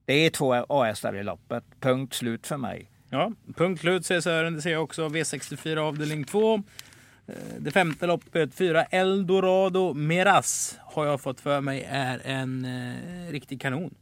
Det 0.07 0.15
är 0.15 0.31
två 0.31 0.55
A-hästar 0.69 1.17
i 1.17 1.23
loppet. 1.23 1.65
Punkt 1.81 2.15
slut 2.15 2.47
för 2.47 2.57
mig. 2.57 2.91
Ja, 3.11 3.33
punkt 3.57 3.81
slut 3.81 4.07
säger 4.07 4.21
Sören. 4.21 4.55
Det 4.55 4.63
ser 4.63 4.73
jag 4.73 4.83
också. 4.83 5.09
V64 5.09 5.77
avdelning 5.77 6.25
2. 6.25 6.55
Eh, 6.55 7.35
det 7.59 7.71
femte 7.71 8.07
loppet, 8.07 8.55
fyra 8.55 8.85
Eldorado 8.85 9.95
Miras, 9.95 10.79
har 10.83 11.07
jag 11.07 11.21
fått 11.21 11.41
för 11.41 11.61
mig 11.61 11.87
är 11.91 12.21
en 12.25 12.65
eh, 12.65 13.33
riktig 13.33 13.61
kanon. 13.61 13.95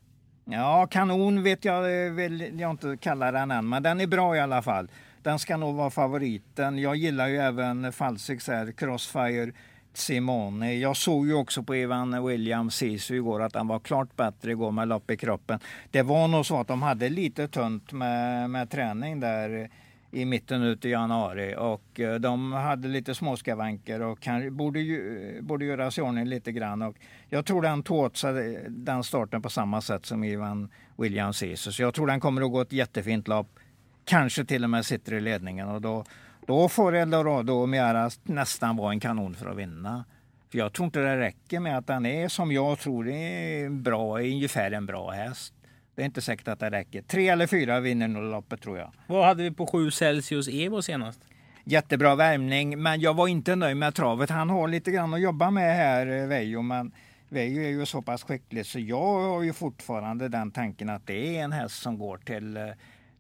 Ja, 0.45 0.87
kanon 0.91 1.43
vet 1.43 1.65
jag 1.65 2.11
vill 2.11 2.61
jag 2.61 2.71
inte 2.71 2.97
kalla 3.01 3.33
den 3.33 3.51
än, 3.51 3.69
men 3.69 3.83
den 3.83 4.01
är 4.01 4.07
bra 4.07 4.37
i 4.37 4.41
alla 4.41 4.63
fall. 4.63 4.89
Den 5.23 5.39
ska 5.39 5.57
nog 5.57 5.75
vara 5.75 5.91
favoriten. 5.91 6.79
Jag 6.79 6.97
gillar 6.97 7.29
ju 7.29 7.37
även 7.37 7.93
Falsiks 7.93 8.51
Crossfire 8.77 9.53
Simone. 9.97 10.75
Jag 10.75 10.97
såg 10.97 11.27
ju 11.27 11.35
också 11.35 11.63
på 11.63 11.75
Evan 11.75 12.27
Williams 12.27 12.77
Sisu 12.77 13.17
igår 13.17 13.43
att 13.43 13.55
han 13.55 13.69
var 13.69 13.79
klart 13.79 14.17
bättre 14.17 14.51
igår 14.51 14.71
med 14.71 14.89
lopp 14.89 15.11
i 15.11 15.17
kroppen. 15.17 15.61
Det 15.91 16.03
var 16.03 16.29
nog 16.29 16.47
så 16.47 16.61
att 16.61 16.69
de 16.69 16.83
hade 16.83 17.09
lite 17.09 17.49
tunt 17.49 17.93
med, 17.93 18.51
med 18.51 18.71
träning 18.71 19.21
där 19.21 19.71
i 20.15 20.25
mitten 20.25 20.63
ut 20.63 20.85
i 20.85 20.91
januari 20.91 21.55
och 21.59 22.01
eh, 22.01 22.15
de 22.15 22.53
hade 22.53 22.89
lite 22.89 23.15
småskavanker 23.15 24.01
och 24.03 24.21
kan, 24.21 24.57
borde, 24.57 24.81
ju, 24.81 25.43
borde 25.43 25.65
göra 25.65 25.91
sig 25.91 26.05
ordning 26.05 26.25
lite 26.25 26.53
grann. 26.53 26.83
Och 26.83 26.97
jag 27.29 27.47
tror 27.47 27.63
den 27.63 27.83
tog 27.83 27.99
åt 27.99 28.17
sig 28.17 28.65
den 28.69 29.05
starten 29.05 29.43
på 29.43 29.51
samma 29.51 29.81
sätt 29.81 30.07
som 30.07 30.25
Ivan 30.25 30.69
Williams 30.97 31.37
Sisu. 31.37 31.73
Så 31.73 31.83
jag 31.83 31.95
tror 31.95 32.07
den 32.07 32.21
kommer 32.21 32.43
att 32.43 32.51
gå 32.51 32.61
ett 32.61 32.73
jättefint 32.73 33.29
lopp. 33.29 33.59
Kanske 34.05 34.45
till 34.45 34.65
och 34.65 34.71
med 34.71 34.87
sitter 34.87 35.15
i 35.15 35.21
ledningen 35.21 35.69
och 35.69 35.81
då 35.81 36.05
då 36.47 36.69
får 36.69 36.95
Eldorado 36.95 37.53
och 37.53 37.69
Miara 37.69 38.11
nästan 38.23 38.77
vara 38.77 38.93
en 38.93 39.01
kanon 39.01 39.35
för 39.35 39.47
att 39.47 39.57
vinna. 39.57 40.05
För 40.51 40.59
jag 40.59 40.73
tror 40.73 40.87
inte 40.87 41.01
det 41.01 41.19
räcker 41.19 41.61
med 41.61 41.79
att 41.79 41.87
den 41.87 42.07
är 42.07 42.29
som 42.29 42.53
jag 42.53 42.79
tror 42.79 43.09
är 43.09 43.69
bra, 43.71 44.19
ungefär 44.19 44.71
en 44.71 44.87
bra 44.87 45.11
häst. 45.11 45.55
Det 45.95 46.03
är 46.03 46.07
inte 46.07 46.21
säkert 46.21 46.49
att 46.49 46.61
det 46.61 46.71
räcker. 46.71 47.03
Tre 47.03 47.29
eller 47.29 47.47
fyra 47.47 47.81
vinner 47.81 48.09
nog 48.09 48.23
loppet 48.23 48.61
tror 48.61 48.79
jag. 48.79 48.93
Vad 49.07 49.25
hade 49.25 49.43
vi 49.43 49.51
på 49.51 49.67
7 49.67 49.91
Celsius 49.91 50.49
Evo 50.49 50.83
senast? 50.83 51.21
Jättebra 51.65 52.15
värmning, 52.15 52.83
men 52.83 53.01
jag 53.01 53.15
var 53.15 53.29
inte 53.29 53.57
nöjd 53.57 53.77
med 53.77 53.95
travet. 53.95 54.31
Han 54.31 54.51
har 54.51 54.69
lite 54.69 54.91
grann 54.91 55.15
att 55.15 55.21
jobba 55.21 55.51
med 55.51 55.77
här, 55.77 56.07
eh, 56.07 56.27
Veijo, 56.27 56.63
men 56.63 56.93
Veijo 57.29 57.63
är 57.63 57.69
ju 57.69 57.87
så 57.87 58.03
pass 58.03 58.23
skicklig 58.23 58.67
så 58.67 58.79
jag 58.79 59.21
har 59.21 59.43
ju 59.43 59.53
fortfarande 59.53 60.29
den 60.29 60.51
tanken 60.51 60.91
att 60.91 61.07
det 61.07 61.39
är 61.39 61.45
en 61.45 61.53
häst 61.53 61.83
som 61.83 61.99
går 61.99 62.17
till 62.17 62.57
eh, 62.57 62.63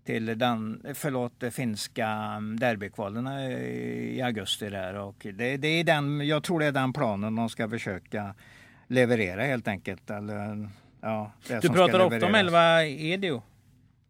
till 0.04 0.38
den, 0.38 0.82
förlåt, 0.94 1.44
finska 1.50 2.06
derbykvalen 2.60 3.28
i 3.28 4.22
augusti 4.24 4.70
där. 4.70 4.94
Och 4.94 5.26
det, 5.34 5.56
det, 5.56 5.68
är 5.68 5.84
den, 5.84 6.26
jag 6.26 6.42
tror 6.42 6.60
det 6.60 6.66
är 6.66 6.72
den 6.72 6.92
planen 6.92 7.34
de 7.34 7.48
ska 7.48 7.68
försöka 7.68 8.34
leverera 8.86 9.42
helt 9.42 9.68
enkelt. 9.68 10.10
Eller, 10.10 10.68
ja, 11.00 11.32
du 11.62 11.68
pratar 11.68 12.00
ofta 12.00 12.26
om 12.26 12.34
11 12.34 12.84
Edio. 12.84 13.42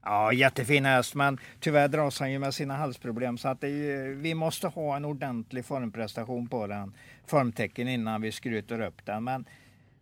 Ja, 0.05 0.33
jättefin 0.33 0.85
häst, 0.85 1.15
men 1.15 1.39
tyvärr 1.61 1.89
dras 1.89 2.21
han 2.21 2.33
ju 2.33 2.39
med 2.39 2.55
sina 2.55 2.77
halsproblem 2.77 3.39
så 3.39 3.49
att 3.49 3.65
är, 3.65 4.15
vi 4.15 4.35
måste 4.35 4.69
ha 4.69 4.97
en 4.97 5.05
ordentlig 5.05 5.65
formprestation 5.65 6.49
på 6.49 6.67
den, 6.67 6.95
formtecken 7.27 7.89
innan 7.89 8.23
vi 8.23 8.33
skryter 8.33 8.81
upp 8.81 9.07
den. 9.07 9.25
Men 9.25 9.45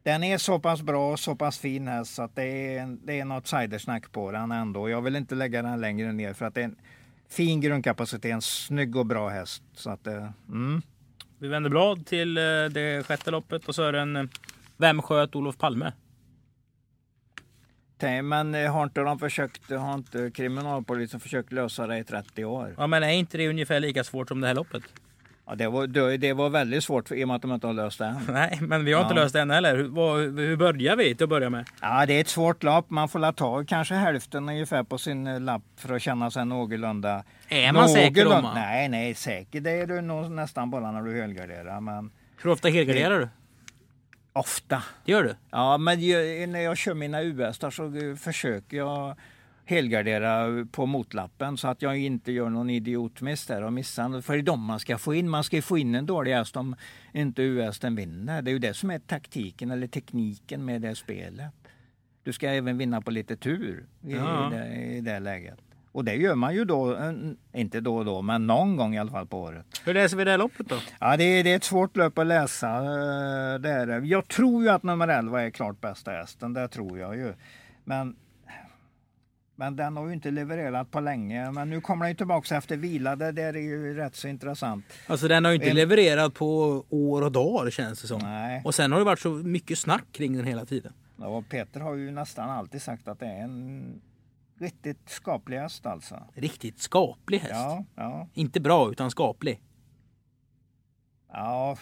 den 0.02 0.24
är 0.24 0.38
så 0.38 0.58
pass 0.58 0.82
bra 0.82 1.12
och 1.12 1.20
så 1.20 1.36
pass 1.36 1.58
fin 1.58 1.88
häst 1.88 2.14
så 2.14 2.22
att 2.22 2.36
det 2.36 2.76
är, 2.76 2.96
det 3.04 3.20
är 3.20 3.24
något 3.24 3.46
sidersnack 3.46 4.12
på 4.12 4.32
den 4.32 4.52
ändå. 4.52 4.88
Jag 4.88 5.02
vill 5.02 5.16
inte 5.16 5.34
lägga 5.34 5.62
den 5.62 5.80
längre 5.80 6.12
ner 6.12 6.32
för 6.32 6.46
att 6.46 6.54
det 6.54 6.60
är 6.60 6.64
en 6.64 6.76
fin 7.28 7.60
grundkapacitet, 7.60 8.32
en 8.32 8.42
snygg 8.42 8.96
och 8.96 9.06
bra 9.06 9.28
häst. 9.28 9.62
Så 9.74 9.90
att, 9.90 10.06
mm. 10.06 10.82
Vi 11.38 11.48
vänder 11.48 11.70
blad 11.70 12.06
till 12.06 12.38
eh, 12.38 12.42
det 12.70 13.06
sjätte 13.06 13.30
loppet 13.30 13.68
och 13.68 13.74
så 13.74 13.82
är 13.82 13.92
det 13.92 14.00
en 14.00 14.16
eh, 14.16 14.24
Vem 14.76 15.02
sköt 15.02 15.34
Olof 15.34 15.58
Palme? 15.58 15.92
Men 18.22 18.54
eh, 18.54 18.72
har 18.72 18.84
inte 18.84 19.00
de 19.00 19.18
försökt, 19.18 19.70
har 19.70 19.94
inte 19.94 20.30
kriminalpolisen 20.30 21.20
försökt 21.20 21.52
lösa 21.52 21.86
det 21.86 21.98
i 21.98 22.04
30 22.04 22.44
år? 22.44 22.74
Ja, 22.78 22.86
men 22.86 23.02
är 23.02 23.08
inte 23.08 23.38
det 23.38 23.48
ungefär 23.48 23.80
lika 23.80 24.04
svårt 24.04 24.28
som 24.28 24.40
det 24.40 24.46
här 24.46 24.54
loppet? 24.54 24.82
Ja, 25.46 25.54
det, 25.54 25.68
var, 25.68 25.86
det, 25.86 26.16
det 26.16 26.32
var 26.32 26.50
väldigt 26.50 26.84
svårt 26.84 27.08
för, 27.08 27.14
i 27.14 27.24
och 27.24 27.28
med 27.28 27.34
att 27.36 27.42
de 27.42 27.52
inte 27.52 27.66
har 27.66 27.74
löst 27.74 27.98
det 27.98 28.04
än. 28.06 28.16
Nej, 28.28 28.58
men 28.60 28.84
vi 28.84 28.92
har 28.92 29.02
inte 29.02 29.14
Ja. 29.14 29.20
löst 29.22 29.32
det 29.32 29.40
än 29.40 29.50
heller. 29.50 29.76
Hur, 29.76 29.88
vad, 29.88 30.18
hur 30.20 30.56
börjar 30.56 30.96
vi 30.96 31.14
till 31.14 31.24
att 31.24 31.30
börja 31.30 31.50
med? 31.50 31.64
Ja, 31.80 32.06
det 32.06 32.14
är 32.14 32.20
ett 32.20 32.28
svårt 32.28 32.62
lopp. 32.62 32.90
Man 32.90 33.08
får 33.08 33.18
la 33.18 33.32
ta 33.32 33.64
kanske 33.64 33.94
hälften 33.94 34.48
ungefär 34.48 34.82
på 34.82 34.98
sin 34.98 35.26
eh, 35.26 35.40
lapp 35.40 35.62
för 35.76 35.94
att 35.94 36.02
känna 36.02 36.30
sig 36.30 36.44
någorlunda... 36.44 37.24
Är 37.48 37.72
man 37.72 37.88
säker 37.88 38.24
då? 38.24 38.30
någorlunda- 38.30 38.42
man? 38.42 38.54
Nej, 38.54 38.88
nej, 38.88 39.14
säker 39.14 39.60
det 39.60 39.70
är 39.70 39.86
du 39.86 40.00
nog 40.00 40.30
nästan 40.30 40.70
bara 40.70 40.90
när 40.92 41.02
du 41.02 41.20
helgarderar. 41.20 41.80
Men 41.80 42.10
Hur 42.42 42.50
ofta 42.50 42.68
helgarderar 42.68 43.18
du? 43.20 43.28
ofta. 44.32 44.82
Det 45.04 45.12
gör 45.12 45.22
du? 45.22 45.34
Ja, 45.50 45.78
men 45.78 46.00
ju- 46.00 46.46
när 46.46 46.60
jag 46.60 46.76
kör 46.76 46.94
mina 46.94 47.22
US-ar 47.22 47.70
så 47.70 47.84
eh, 47.84 48.16
försöker 48.16 48.76
jag 48.76 49.16
helgardera 49.72 50.46
på 50.72 50.86
motlappen 50.86 51.56
så 51.56 51.68
att 51.68 51.82
jag 51.82 51.98
inte 51.98 52.32
gör 52.32 52.48
någon 52.50 52.70
idiotmiss 52.70 53.46
där 53.46 53.62
och 53.62 53.72
missar. 53.72 54.20
För 54.20 54.32
det 54.32 54.38
är 54.38 54.42
de 54.42 54.60
man 54.64 54.80
ska 54.80 54.98
få 54.98 55.14
in. 55.14 55.28
Man 55.30 55.44
ska 55.44 55.56
ju 55.56 55.62
få 55.62 55.78
in 55.78 55.94
en 55.94 56.06
dålig 56.06 56.32
häst 56.32 56.56
om 56.56 56.76
inte 57.12 57.42
US 57.42 57.78
den 57.78 57.96
vinner. 57.96 58.42
Det 58.42 58.50
är 58.50 58.52
ju 58.52 58.58
det 58.58 58.74
som 58.74 58.90
är 58.90 58.98
taktiken 58.98 59.70
eller 59.70 59.86
tekniken 59.86 60.64
med 60.64 60.82
det 60.82 60.94
spelet. 60.94 61.52
Du 62.22 62.32
ska 62.32 62.48
även 62.48 62.78
vinna 62.78 63.00
på 63.00 63.10
lite 63.10 63.36
tur 63.36 63.86
i, 64.06 64.12
Ja. 64.12 64.50
det, 64.52 64.74
i 64.74 65.00
det 65.00 65.18
läget. 65.20 65.58
Och 65.92 66.04
det 66.04 66.14
gör 66.14 66.34
man 66.34 66.54
ju 66.54 66.64
då, 66.64 66.98
inte 67.52 67.80
då 67.80 67.96
och 67.96 68.04
då, 68.04 68.22
men 68.22 68.46
någon 68.46 68.76
gång 68.76 68.94
i 68.94 68.98
alla 68.98 69.10
fall 69.10 69.26
på 69.26 69.40
året. 69.40 69.66
Hur 69.84 69.94
läser 69.94 70.16
vi 70.16 70.24
det 70.24 70.36
loppet 70.36 70.68
då? 70.68 70.76
Ja, 71.00 71.16
det 71.16 71.24
är, 71.24 71.44
det 71.44 71.52
är 71.52 71.56
ett 71.56 71.64
svårt 71.64 71.96
löp 71.96 72.18
att 72.18 72.26
läsa. 72.26 72.68
eh, 72.76 73.58
Det 73.60 73.68
är 73.70 73.86
det. 73.86 74.06
Jag 74.06 74.28
tror 74.28 74.62
ju 74.62 74.68
att 74.68 74.82
nummer 74.82 75.08
11 75.08 75.42
är 75.42 75.50
klart 75.50 75.80
bästa 75.80 76.10
hästen. 76.10 76.52
Det 76.52 76.68
tror 76.68 76.98
jag 76.98 77.16
ju. 77.16 77.34
Men, 77.84 78.16
men 79.56 79.76
den 79.76 79.96
har 79.96 80.06
ju 80.06 80.12
inte 80.12 80.30
levererat 80.30 80.90
på 80.90 81.00
länge. 81.00 81.50
Men 81.50 81.70
nu 81.70 81.80
kommer 81.80 82.04
den 82.04 82.10
ju 82.10 82.16
tillbaka 82.16 82.56
efter 82.56 82.76
vila. 82.76 83.16
Det 83.16 83.32
där 83.32 83.56
är 83.56 83.60
ju 83.60 83.94
rätt 83.94 84.14
så 84.14 84.28
intressant. 84.28 84.84
Alltså 85.06 85.28
den 85.28 85.44
har 85.44 85.52
ju 85.52 85.54
inte 85.56 85.70
En- 85.70 85.76
levererat 85.76 86.34
på 86.34 86.84
år 86.88 87.22
och 87.22 87.32
dagar 87.32 87.70
känns 87.70 88.02
det 88.02 88.08
som. 88.08 88.20
Nej. 88.22 88.62
Och 88.64 88.74
sen 88.74 88.92
har 88.92 88.98
det 88.98 89.04
varit 89.04 89.18
så 89.20 89.30
mycket 89.30 89.78
snack 89.78 90.04
kring 90.12 90.36
den 90.36 90.46
hela 90.46 90.64
tiden. 90.64 90.92
Och 91.16 91.48
Peter 91.48 91.80
har 91.80 91.94
ju 91.94 92.10
nästan 92.10 92.50
alltid 92.50 92.82
sagt 92.82 93.08
att 93.08 93.20
det 93.20 93.26
är 93.26 93.42
en 93.44 94.00
riktigt 94.58 95.08
skaplig 95.08 95.58
häst 95.58 95.86
alltså. 95.86 96.18
Riktigt 96.34 96.78
skaplig 96.80 97.38
häst. 97.38 97.52
Ja, 97.54 97.84
ja, 97.96 98.28
Inte 98.34 98.60
bra 98.60 98.90
utan 98.90 99.10
skaplig. 99.10 99.60
ja. 101.32 101.76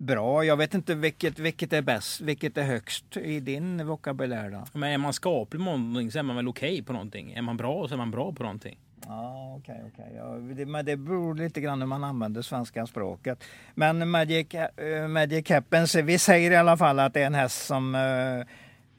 Bra. 0.00 0.44
Jag 0.44 0.56
vet 0.56 0.74
inte 0.74 0.94
vilket, 0.94 1.38
vilket 1.38 1.72
är 1.72 1.82
bäst, 1.82 2.20
vilket 2.20 2.56
är 2.56 2.62
högst 2.62 3.16
i 3.16 3.40
din 3.40 3.86
vokabulär 3.86 4.50
då? 4.50 4.78
Men 4.78 4.92
är 4.92 4.98
man 4.98 5.12
skaplig 5.12 5.60
på 5.60 5.64
någonting 5.64 6.10
så 6.10 6.18
är 6.18 6.22
man 6.22 6.36
väl 6.36 6.48
okej 6.48 6.82
på 6.82 6.92
någonting. 6.92 7.32
Är 7.32 7.42
man 7.42 7.56
bra 7.56 7.88
så 7.88 7.94
är 7.94 7.98
man 7.98 8.10
bra 8.10 8.32
på 8.32 8.42
någonting. 8.42 8.78
Ja, 9.06 9.56
okej, 9.58 9.82
okej. 9.92 10.12
Ja, 10.16 10.24
det, 10.24 10.66
men 10.66 10.84
det 10.84 10.96
beror 10.96 11.34
lite 11.34 11.60
grann 11.60 11.80
hur 11.80 11.86
man 11.86 12.04
använder 12.04 12.42
svenska 12.42 12.86
språket. 12.86 13.44
Men 13.74 14.10
Magic, 14.10 14.54
uh, 14.54 15.08
Magic 15.08 15.50
Happens, 15.50 15.94
vi 15.94 16.18
säger 16.18 16.50
i 16.50 16.56
alla 16.56 16.76
fall 16.76 16.98
att 16.98 17.14
det 17.14 17.22
är 17.22 17.26
en 17.26 17.34
häst 17.34 17.66
som 17.66 17.94
eh, 17.94 18.46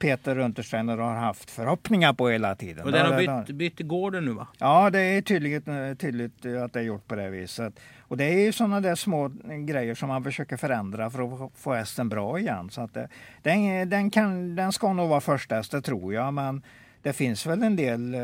Peter 0.02 0.38
Untersteiner 0.38 0.96
har 0.98 1.14
haft 1.14 1.50
förhoppningar 1.50 2.12
på 2.12 2.28
hela 2.28 2.54
tiden. 2.54 2.84
Och 2.84 2.92
den 2.92 3.12
har 3.12 3.44
bytt, 3.46 3.56
bytt 3.56 3.80
gården 3.88 4.24
nu 4.24 4.30
va? 4.32 4.46
Ja, 4.58 4.90
det 4.90 5.00
är 5.00 5.22
tydligt, 5.22 5.64
tydligt 5.98 6.46
att 6.64 6.72
det 6.72 6.78
är 6.80 6.84
gjort 6.84 7.08
på 7.08 7.14
det 7.14 7.30
viset. 7.30 7.80
Och 8.00 8.16
det 8.16 8.24
är 8.24 8.38
ju 8.44 8.52
sådana 8.52 8.80
där 8.80 8.94
små 8.94 9.30
grejer 9.66 9.94
som 9.94 10.08
man 10.08 10.24
försöker 10.24 10.56
förändra 10.56 11.10
för 11.10 11.22
att 11.22 11.38
få- 11.38 11.50
få 11.56 11.74
hästen 11.74 12.08
bra 12.08 12.38
igen. 12.38 12.70
Så 12.70 12.80
att 12.80 12.94
det, 12.94 13.08
den, 13.42 13.88
den, 13.90 14.10
kan, 14.10 14.56
den 14.56 14.72
ska 14.72 14.92
nog 14.92 15.08
vara 15.08 15.20
första 15.20 15.54
häst, 15.54 15.72
det 15.72 15.82
tror 15.82 16.14
jag. 16.14 16.34
Men 16.34 16.62
det 17.02 17.12
finns 17.12 17.46
väl 17.46 17.62
en 17.62 17.76
del 17.76 18.14
eh, 18.14 18.20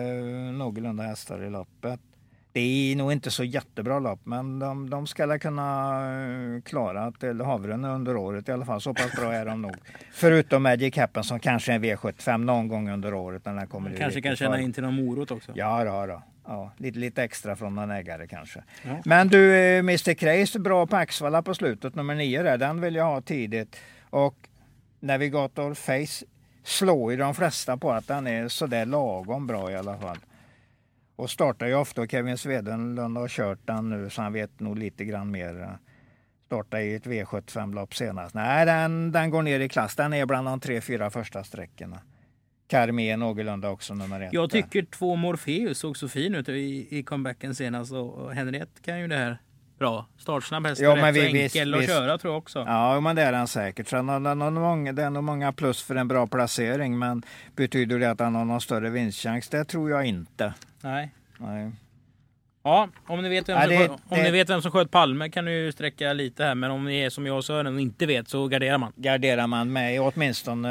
någorlunda 0.52 1.02
hästar 1.04 1.44
i 1.44 1.50
loppet. 1.50 2.00
Det 2.58 2.92
är 2.92 2.96
nog 2.96 3.12
inte 3.12 3.30
så 3.30 3.44
jättebra 3.44 3.98
lopp, 3.98 4.20
men 4.24 4.58
de, 4.58 4.90
de 4.90 5.06
ska 5.06 5.38
kunna 5.38 6.00
eh, 6.56 6.62
klara 6.62 7.12
till 7.12 7.40
havren 7.40 7.84
under 7.84 8.16
året 8.16 8.48
i 8.48 8.52
alla 8.52 8.64
fall. 8.64 8.80
Så 8.80 8.94
pass 8.94 9.12
bra 9.12 9.32
är 9.32 9.46
de 9.46 9.62
nog. 9.62 9.76
Förutom 10.12 10.62
Magic 10.62 10.96
Happen 10.96 11.24
som 11.24 11.40
kanske 11.40 11.72
är 11.72 11.76
en 11.76 11.84
V75 11.84 12.38
någon 12.38 12.68
gång 12.68 12.90
under 12.90 13.14
året 13.14 13.44
när 13.44 13.54
den 13.54 13.66
kommer 13.66 13.96
Kanske 13.96 14.20
kan 14.20 14.36
känna 14.36 14.60
in 14.60 14.72
till 14.72 14.82
någon 14.82 14.94
morot 14.94 15.30
också. 15.30 15.52
Ja, 15.54 15.84
då, 15.84 16.06
då. 16.06 16.22
Ja, 16.46 16.72
lite, 16.76 16.98
lite 16.98 17.22
extra 17.22 17.56
från 17.56 17.74
någon 17.74 17.90
ägare 17.90 18.26
kanske. 18.26 18.62
Ja. 18.82 19.02
Men 19.04 19.28
du, 19.28 19.56
eh, 19.56 19.78
Mr 19.78 20.14
Craze, 20.14 20.58
bra 20.58 20.86
på 20.86 20.96
Axvalla 20.96 21.42
på 21.42 21.54
slutet, 21.54 21.94
nummer 21.94 22.14
nio 22.14 22.42
där. 22.42 22.58
Den 22.58 22.80
vill 22.80 22.94
jag 22.94 23.04
ha 23.04 23.20
tidigt. 23.20 23.76
Och 24.10 24.36
Navigator 25.00 25.74
Face 25.74 26.26
slår 26.64 27.12
ju 27.12 27.18
de 27.18 27.34
flesta 27.34 27.76
på 27.76 27.92
att 27.92 28.06
den 28.06 28.26
är 28.26 28.48
sådär 28.48 28.86
lagom 28.86 29.46
bra 29.46 29.70
i 29.70 29.76
alla 29.76 29.98
fall. 29.98 30.18
Och 31.18 31.30
startar 31.30 31.66
ju 31.66 31.74
ofta, 31.74 32.00
och 32.02 32.10
Kevin 32.10 32.38
Swedenlund 32.38 33.16
har 33.18 33.28
kört 33.28 33.58
den 33.66 33.88
nu 33.90 34.10
så 34.10 34.22
han 34.22 34.32
vet 34.32 34.60
nog 34.60 34.78
lite 34.78 35.04
grann 35.04 35.30
mer. 35.30 35.78
Startade 36.46 36.82
i 36.82 36.94
ett 36.94 37.06
V75-lopp 37.06 37.94
senast. 37.94 38.34
Nej, 38.34 38.66
den, 38.66 39.12
den 39.12 39.30
går 39.30 39.42
ner 39.42 39.60
i 39.60 39.68
klass. 39.68 39.96
Den 39.96 40.12
är 40.12 40.26
bland 40.26 40.46
de 40.48 40.60
tre, 40.60 40.80
fyra 40.80 41.10
första 41.10 41.44
sträckorna. 41.44 41.98
Carmé 42.68 43.16
någorlunda 43.16 43.70
också 43.70 43.94
nummer 43.94 44.20
ett. 44.20 44.32
Jag 44.32 44.50
tycker 44.50 44.82
två 44.82 45.16
Morpheus 45.16 45.78
såg 45.78 45.96
så 45.96 46.08
fin 46.08 46.34
ut 46.34 46.48
i, 46.48 46.86
i 46.98 47.02
comebacken 47.02 47.54
senast 47.54 47.92
och, 47.92 48.34
Henriette 48.34 48.80
kan 48.82 49.00
ju 49.00 49.08
det 49.08 49.16
här 49.16 49.38
bra. 49.78 50.06
Startsnabb 50.18 50.66
häst 50.66 50.80
Ja, 50.80 50.94
men 50.94 51.14
vi- 51.14 51.32
visst, 51.32 51.56
enkel 51.56 51.74
att 51.74 51.80
visst. 51.80 51.92
köra 51.92 52.18
tror 52.18 52.32
jag 52.34 52.38
också. 52.38 52.58
Ja, 52.66 53.00
men 53.00 53.16
det 53.16 53.22
är 53.22 53.32
han 53.32 53.48
säkert. 53.48 53.88
Sen 53.88 54.08
har 54.08 54.20
den 54.20 54.40
har 54.40 54.50
många, 54.50 54.92
det 54.92 55.02
är 55.02 55.10
nog 55.10 55.24
många 55.24 55.52
plus 55.52 55.82
för 55.82 55.94
en 55.96 56.08
bra 56.08 56.26
placering. 56.26 56.98
Men 56.98 57.22
betyder 57.56 57.98
det 57.98 58.10
att 58.10 58.20
han 58.20 58.34
har 58.34 58.44
någon 58.44 58.60
större 58.60 58.90
vinstchans? 58.90 59.48
Det 59.48 59.64
tror 59.64 59.90
jag 59.90 60.06
inte. 60.06 60.54
Nej. 60.82 61.14
Nej. 61.38 61.70
Ja, 62.62 62.88
om 63.06 63.22
ni, 63.22 63.28
vet 63.28 63.48
vem 63.48 63.56
Ja, 63.56 63.62
som, 63.62 63.70
det- 63.70 63.78
sköt, 63.78 63.90
om 63.90 63.98
det- 64.08 64.22
ni 64.22 64.30
vet 64.30 64.50
vem 64.50 64.62
som 64.62 64.70
sköt 64.72 64.90
Palme 64.90 65.28
kan 65.30 65.46
ju 65.52 65.72
sträcka 65.72 66.12
lite 66.12 66.44
här. 66.44 66.54
Men 66.54 66.70
om 66.70 66.84
ni 66.84 66.98
är 67.00 67.10
som 67.10 67.26
jag 67.26 67.36
och 67.36 67.44
Sören 67.44 67.74
och 67.74 67.80
inte 67.80 68.06
vet 68.06 68.28
så 68.28 68.48
garderar 68.48 68.78
man. 68.78 68.92
Garderar 68.96 69.46
man 69.46 69.72
med 69.72 70.00
åtminstone 70.00 70.68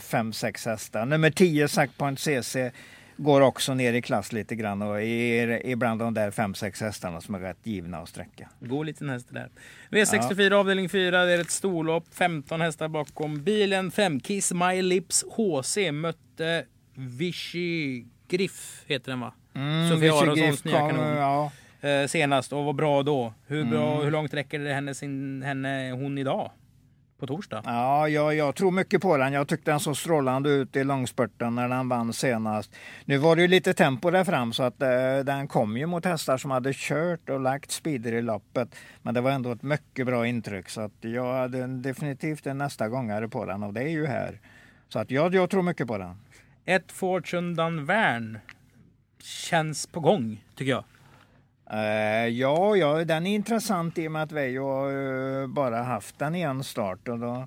5-6 0.00 0.66
hästar. 0.66 1.06
Nummer 1.06 1.30
10, 1.30 1.68
Sackpoint 1.68 2.18
CC, 2.20 2.70
går 3.16 3.40
också 3.40 3.74
ner 3.74 3.92
i 3.92 4.02
klass 4.02 4.32
lite 4.32 4.54
grann 4.56 4.82
och 4.82 5.02
är 5.02 5.66
ibland 5.66 6.00
de 6.00 6.14
där 6.14 6.30
5-6 6.30 6.80
hästarna 6.84 7.20
som 7.20 7.34
är 7.34 7.38
rätt 7.40 7.58
givna 7.66 7.98
att 7.98 8.08
sträcka. 8.08 8.48
God 8.60 8.86
liten 8.86 9.08
häst 9.08 9.28
där. 9.30 9.48
V64 9.90 10.52
avdelning 10.52 10.88
4, 10.88 11.24
det 11.24 11.32
är 11.32 11.38
ett 11.40 11.50
storlopp. 11.50 12.04
15 12.14 12.60
hästar 12.60 12.88
bakom 12.88 13.44
bilen. 13.44 13.90
5 13.90 14.20
Kiss 14.20 14.52
My 14.52 14.82
Lips 14.82 15.24
HC 15.36 15.92
mötte 15.92 16.64
Vichy 16.94 18.04
Griff, 18.36 18.84
heter 18.86 19.10
den 19.10 19.20
va? 19.20 19.32
Sofia 19.90 19.96
Vichy 19.96 20.08
Aronsons 20.08 20.38
Gift 20.38 20.64
nya 20.64 20.78
kanon. 20.78 21.16
Ja, 21.16 21.52
Eh, 21.80 22.06
senast 22.06 22.52
och 22.52 22.64
var 22.64 22.72
bra 22.72 23.02
då. 23.02 23.34
Hur, 23.46 23.64
bra, 23.64 23.92
Mm. 23.92 24.04
hur 24.04 24.10
långt 24.10 24.34
räcker 24.34 24.58
det 24.58 24.72
henne, 24.74 24.94
sin, 24.94 25.42
henne 25.42 25.90
hon 25.92 26.18
idag? 26.18 26.50
På 27.18 27.26
torsdag? 27.26 27.62
Ja, 27.64 28.08
jag, 28.08 28.34
jag 28.34 28.54
tror 28.54 28.70
mycket 28.70 29.02
på 29.02 29.16
den. 29.16 29.32
Jag 29.32 29.48
tyckte 29.48 29.70
den 29.70 29.80
såg 29.80 29.96
strålande 29.96 30.50
ut 30.50 30.76
i 30.76 30.84
långspurten 30.84 31.54
när 31.54 31.68
den 31.68 31.88
vann 31.88 32.12
senast. 32.12 32.74
Nu 33.04 33.16
var 33.18 33.36
det 33.36 33.42
ju 33.42 33.48
lite 33.48 33.74
tempo 33.74 34.10
där 34.10 34.24
fram 34.24 34.52
så 34.52 34.62
att 34.62 34.82
eh, 34.82 34.88
den 35.24 35.48
kom 35.48 35.76
ju 35.76 35.86
mot 35.86 36.04
hästar 36.04 36.36
som 36.36 36.50
hade 36.50 36.72
kört 36.74 37.28
och 37.28 37.40
lagt 37.40 37.70
speeder 37.70 38.12
i 38.12 38.22
loppet. 38.22 38.74
Men 39.02 39.14
det 39.14 39.20
var 39.20 39.30
ändå 39.30 39.52
ett 39.52 39.62
mycket 39.62 40.06
bra 40.06 40.26
intryck 40.26 40.68
så 40.68 40.80
att 40.80 40.92
jag 41.00 41.34
hade 41.34 41.66
definitivt 41.66 42.46
en 42.46 42.58
nästa 42.58 42.88
gångare 42.88 43.28
på 43.28 43.44
den 43.44 43.62
och 43.62 43.72
det 43.74 43.82
är 43.82 43.88
ju 43.88 44.06
här. 44.06 44.40
Så 44.88 44.98
att 44.98 45.10
jag, 45.10 45.34
jag 45.34 45.50
tror 45.50 45.62
mycket 45.62 45.86
på 45.86 45.98
den. 45.98 46.16
Ett 46.66 46.92
Fortune 46.92 47.54
Dunvern 47.54 48.38
känns 49.22 49.86
på 49.86 50.00
gång, 50.00 50.44
tycker 50.54 50.70
jag. 50.70 50.84
Uh, 51.72 52.28
ja, 52.28 52.76
ja, 52.76 53.04
den 53.04 53.26
är 53.26 53.34
intressant 53.34 53.98
i 53.98 54.08
och 54.08 54.12
med 54.12 54.22
att 54.22 54.32
Veijo 54.32 54.90
uh, 54.90 55.46
bara 55.46 55.82
haft 55.82 56.18
den 56.18 56.34
i 56.34 56.40
en 56.40 56.64
start. 56.64 57.08
Och 57.08 57.18
då, 57.18 57.46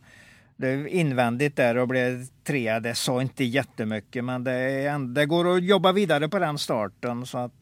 det 0.55 0.67
är 0.67 0.87
invändigt 0.87 1.55
där 1.55 1.77
och 1.77 1.87
blev 1.87 2.25
trea. 2.43 2.79
Det 2.79 2.95
sa 2.95 3.21
inte 3.21 3.43
jättemycket 3.43 4.23
men 4.23 4.43
det, 4.43 4.51
är, 4.51 5.13
det 5.13 5.25
går 5.25 5.55
att 5.55 5.63
jobba 5.63 5.91
vidare 5.91 6.29
på 6.29 6.39
den 6.39 6.57
starten. 6.57 7.25
Så 7.25 7.37
att 7.37 7.53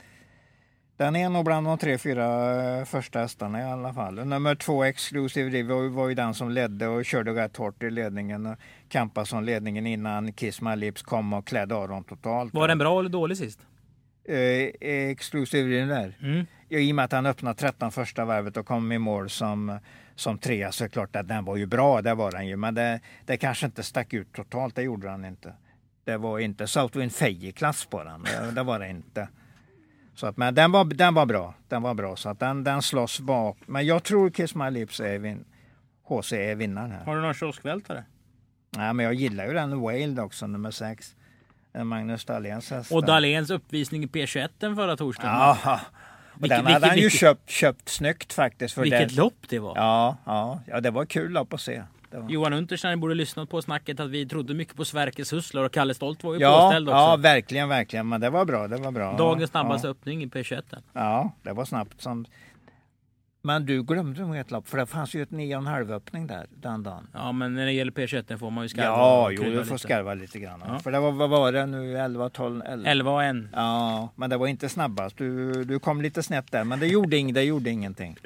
den 0.97 1.15
är 1.15 1.29
nog 1.29 1.45
bland 1.45 1.67
de 1.67 1.77
tre, 1.77 1.97
fyra 1.97 2.55
eh, 2.79 2.85
första 2.85 3.19
hästarna 3.19 3.59
i 3.59 3.63
alla 3.63 3.93
fall. 3.93 4.25
Nummer 4.25 4.55
två, 4.55 4.83
Exclusive 4.83 5.49
Riv, 5.49 5.65
var, 5.65 5.89
var 5.89 6.09
ju 6.09 6.15
den 6.15 6.33
som 6.33 6.51
ledde 6.51 6.87
och 6.87 7.05
körde 7.05 7.31
rätt 7.31 7.57
hårt 7.57 7.83
i 7.83 7.89
ledningen. 7.89 8.45
Och 8.45 8.57
Kampade 8.89 9.27
som 9.27 9.43
ledningen 9.43 9.87
innan 9.87 10.33
Kiss 10.33 10.61
My 10.61 10.75
Lips 10.75 11.01
kom 11.01 11.33
och 11.33 11.47
klädde 11.47 11.75
av 11.75 11.87
dem 11.87 12.03
totalt. 12.03 12.53
Var 12.53 12.67
den 12.67 12.77
bra 12.77 12.99
eller 12.99 13.09
dålig 13.09 13.37
sist? 13.37 13.59
Eh, 14.27 14.89
Exclusive 15.09 15.69
Riv 15.69 15.87
där. 15.87 16.17
Mm. 16.21 16.45
Ja, 16.69 16.79
I 16.79 16.91
och 16.91 16.95
med 16.95 17.05
att 17.05 17.11
han 17.11 17.25
öppnade 17.25 17.55
13 17.59 17.91
första 17.91 18.25
varvet 18.25 18.57
och 18.57 18.65
kom 18.65 18.91
i 18.91 18.97
mål 18.97 19.29
som, 19.29 19.79
som 20.15 20.37
trea 20.37 20.71
så 20.71 20.83
är 20.83 20.87
det 20.87 20.93
klart 20.93 21.15
att 21.15 21.27
den 21.27 21.45
var 21.45 21.55
ju 21.55 21.65
bra, 21.65 22.01
det 22.01 22.13
var 22.13 22.31
den 22.31 22.47
ju. 22.47 22.55
Men 22.55 22.75
det, 22.75 22.99
det 23.25 23.37
kanske 23.37 23.65
inte 23.65 23.83
stack 23.83 24.13
ut 24.13 24.33
totalt, 24.33 24.75
det 24.75 24.83
gjorde 24.83 25.09
han 25.09 25.25
inte. 25.25 25.53
Det 26.03 26.17
var 26.17 26.39
inte 26.39 26.67
Southwind 26.67 27.11
Fey-klass 27.11 27.85
på 27.85 28.03
den, 28.03 28.23
det, 28.23 28.51
det 28.51 28.63
var 28.63 28.79
det 28.79 28.89
inte. 28.89 29.27
Så 30.15 30.27
att, 30.27 30.37
men 30.37 30.55
den 30.55 30.71
var, 30.71 30.85
den 30.85 31.13
var 31.13 31.25
bra. 31.25 31.53
Den 31.67 31.81
var 31.81 31.93
bra. 31.93 32.15
Så 32.15 32.29
att 32.29 32.39
den, 32.39 32.63
den 32.63 32.81
slåss 32.81 33.19
bak. 33.19 33.57
Men 33.65 33.85
jag 33.85 34.03
tror 34.03 34.29
Kiss 34.29 34.55
My 34.55 34.69
Lips 34.69 34.99
är 34.99 35.19
vin, 35.19 35.45
HC 36.03 36.31
är 36.33 36.55
vinnaren 36.55 36.91
här. 36.91 37.05
Har 37.05 37.15
du 37.15 37.21
någon 37.21 37.33
kioskvältare? 37.33 38.03
Nej, 38.77 38.93
men 38.93 39.03
jag 39.05 39.13
gillar 39.13 39.45
ju 39.47 39.53
den 39.53 39.81
Wailed 39.81 40.19
också, 40.19 40.47
nummer 40.47 40.71
sex. 40.71 41.15
Den 41.71 41.87
Magnus 41.87 42.25
Dahléns 42.25 42.71
häst. 42.71 42.91
Och 42.91 43.05
Dahléns 43.05 43.49
uppvisning 43.49 44.03
i 44.03 44.07
P21 44.07 44.75
förra 44.75 44.97
torsdagen. 44.97 45.31
Ja, 45.35 45.79
och 46.33 46.43
Vilket- 46.43 46.57
den 46.57 46.65
hade 46.65 46.73
vilket- 46.75 46.87
han 46.89 46.97
ju 46.97 47.03
vilket- 47.03 47.19
köpt, 47.19 47.49
köpt 47.49 47.89
snyggt 47.89 48.33
faktiskt. 48.33 48.73
För 48.75 48.81
Vilket 48.81 49.09
det. 49.09 49.15
lopp 49.15 49.35
det 49.49 49.59
var! 49.59 49.75
Ja, 49.75 50.17
ja, 50.25 50.59
ja, 50.67 50.81
det 50.81 50.91
var 50.91 51.05
kul 51.05 51.31
lopp 51.31 51.53
att 51.53 51.61
se. 51.61 51.83
Var... 52.21 52.29
Johan 52.29 52.53
Unterstein 52.53 52.99
borde 52.99 53.15
lyssnat 53.15 53.49
på 53.49 53.61
snacket 53.61 53.99
att 53.99 54.09
vi 54.09 54.25
trodde 54.27 54.53
mycket 54.53 54.75
på 54.75 54.85
Sverkes 54.85 55.33
Husslar 55.33 55.63
och 55.63 55.71
Kalle 55.71 55.93
Stolt 55.93 56.23
var 56.23 56.33
ju 56.33 56.39
Ja, 56.39 56.61
påställd 56.61 56.89
också. 56.89 56.95
ja, 56.97 57.15
verkligen, 57.15 57.69
verkligen. 57.69 58.07
Men 58.09 58.21
det 58.21 58.29
var 58.29 58.45
bra, 58.45 58.67
det 58.67 58.77
var 58.77 58.91
bra. 58.91 59.17
Dagens 59.17 59.49
snabbaste 59.51 59.87
ja, 59.87 59.91
öppning 59.91 60.23
i 60.23 60.27
P21. 60.27 60.63
ja, 60.93 61.31
det 61.43 61.53
var 61.53 61.65
snabbt 61.65 62.01
som... 62.01 62.25
Men 63.41 63.65
du 63.65 63.83
glömde 63.83 64.21
nog 64.21 64.37
ett 64.37 64.51
lopp, 64.51 64.67
för 64.67 64.77
det 64.77 64.85
fanns 64.85 65.13
ju 65.13 65.21
ett 65.21 65.29
9,5 65.29 65.93
öppning 65.93 66.27
där 66.27 66.47
den 66.61 66.83
dagen. 66.83 67.07
Ja, 67.13 67.31
men 67.31 67.55
när 67.55 67.65
det 67.65 67.71
gäller 67.71 67.91
P21 67.91 68.37
får 68.37 68.51
man 68.51 68.63
ju 68.63 68.69
skarva 68.69 68.87
Ja, 68.97 69.31
jo, 69.31 69.43
du 69.43 69.51
får 69.51 69.73
lite. 69.73 69.77
skarva 69.77 70.13
lite 70.13 70.39
grann. 70.39 70.63
Ja. 70.67 70.79
För 70.79 70.91
det 70.91 70.99
var, 70.99 71.11
vad 71.11 71.29
var 71.29 71.51
det 71.51 71.65
nu, 71.65 71.97
11, 71.97 72.29
12, 72.29 72.61
11? 72.65 72.89
11 72.89 73.11
och 73.11 73.23
1. 73.23 73.35
Ja, 73.53 74.09
men 74.15 74.29
det 74.29 74.37
var 74.37 74.47
inte 74.47 74.69
snabbast. 74.69 75.17
Du, 75.17 75.63
du 75.63 75.79
kom 75.79 76.01
lite 76.01 76.23
snett 76.23 76.51
där, 76.51 76.63
men 76.63 76.79
det 76.79 76.87
gjorde, 76.87 77.17
ing, 77.17 77.33
det 77.33 77.43
gjorde 77.43 77.69
ingenting. 77.69 78.17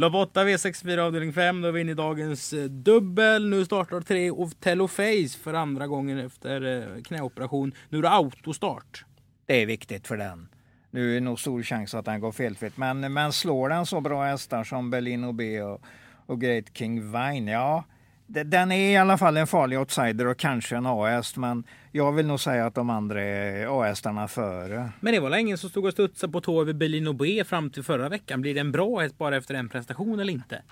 Lopp 0.00 0.14
8 0.14 0.44
V64 0.44 0.98
avdelning 0.98 1.32
5. 1.32 1.60
Då 1.60 1.68
är 1.68 1.72
vi 1.72 1.80
inne 1.80 1.90
i 1.90 1.94
dagens 1.94 2.52
eh, 2.52 2.64
dubbel. 2.64 3.48
Nu 3.48 3.64
startar 3.64 4.00
tre 4.00 4.30
of 4.30 4.54
Tello 4.54 4.88
Face 4.88 5.38
för 5.42 5.54
andra 5.54 5.86
gången 5.86 6.18
efter 6.18 6.78
eh, 6.96 7.02
knäoperation. 7.02 7.72
Nu 7.88 7.98
är 7.98 8.02
det 8.02 8.10
autostart. 8.10 9.04
Det 9.46 9.62
är 9.62 9.66
viktigt 9.66 10.06
för 10.06 10.16
den. 10.16 10.48
Nu 10.90 11.10
är 11.10 11.14
det 11.14 11.20
nog 11.20 11.40
stor 11.40 11.62
chans 11.62 11.94
att 11.94 12.04
den 12.04 12.20
går 12.20 12.32
felfritt. 12.32 12.76
Men, 12.76 13.12
men 13.12 13.32
slår 13.32 13.68
den 13.68 13.86
så 13.86 14.00
bra 14.00 14.24
hästar 14.24 14.64
som 14.64 14.90
Berlin 14.90 15.36
B 15.36 15.62
och, 15.62 15.80
och 16.26 16.40
Great 16.40 16.76
King 16.76 17.12
Vine, 17.12 17.50
ja. 17.50 17.84
Den 18.32 18.72
är 18.72 18.90
i 18.90 18.96
alla 18.96 19.18
fall 19.18 19.36
en 19.36 19.46
farlig 19.46 19.78
outsider 19.78 20.26
och 20.26 20.38
kanske 20.38 20.76
en 20.76 20.86
A-häst. 20.86 21.36
Men 21.36 21.64
jag 21.92 22.12
vill 22.12 22.26
nog 22.26 22.40
säga 22.40 22.66
att 22.66 22.74
de 22.74 22.90
andra 22.90 23.22
är 23.22 23.80
A-hästarna 23.80 24.28
före. 24.28 24.90
Men 25.00 25.14
det 25.14 25.20
var 25.20 25.36
ingen 25.36 25.58
som 25.58 25.70
stod 25.70 25.84
och 25.84 25.92
studsade 25.92 26.32
på 26.32 26.40
tå 26.40 26.60
över 26.60 26.72
Berlin 26.72 27.16
B 27.16 27.44
fram 27.46 27.70
till 27.70 27.82
förra 27.82 28.08
veckan. 28.08 28.40
Blir 28.40 28.54
det 28.54 28.60
en 28.60 28.72
bra 28.72 29.08
bara 29.18 29.36
efter 29.36 29.54
en 29.54 29.68
prestation 29.68 30.20
eller 30.20 30.32
inte? 30.32 30.62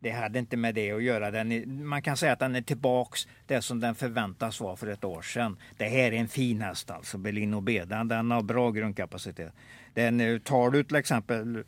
Det 0.00 0.10
hade 0.10 0.38
inte 0.38 0.56
med 0.56 0.74
det 0.74 0.92
att 0.92 1.02
göra. 1.02 1.30
Den 1.30 1.52
är, 1.52 1.66
man 1.66 2.02
kan 2.02 2.16
säga 2.16 2.32
att 2.32 2.38
den 2.38 2.54
är 2.54 2.62
tillbaks 2.62 3.28
det 3.46 3.62
som 3.62 3.80
den 3.80 3.94
förväntas 3.94 4.60
vara 4.60 4.76
för 4.76 4.86
ett 4.86 5.04
år 5.04 5.22
sedan. 5.22 5.56
Det 5.76 5.84
här 5.84 6.12
är 6.12 6.12
en 6.12 6.28
fin 6.28 6.60
häst 6.60 6.90
alltså, 6.90 7.18
Berlin 7.18 7.64
B. 7.64 7.84
Den, 7.84 8.08
den 8.08 8.30
har 8.30 8.42
bra 8.42 8.70
grundkapacitet. 8.70 9.52
Den, 9.94 10.20
eh, 10.20 10.38
tar 10.38 10.70
du 10.70 10.84
till 10.84 10.96
exempel, 10.96 11.64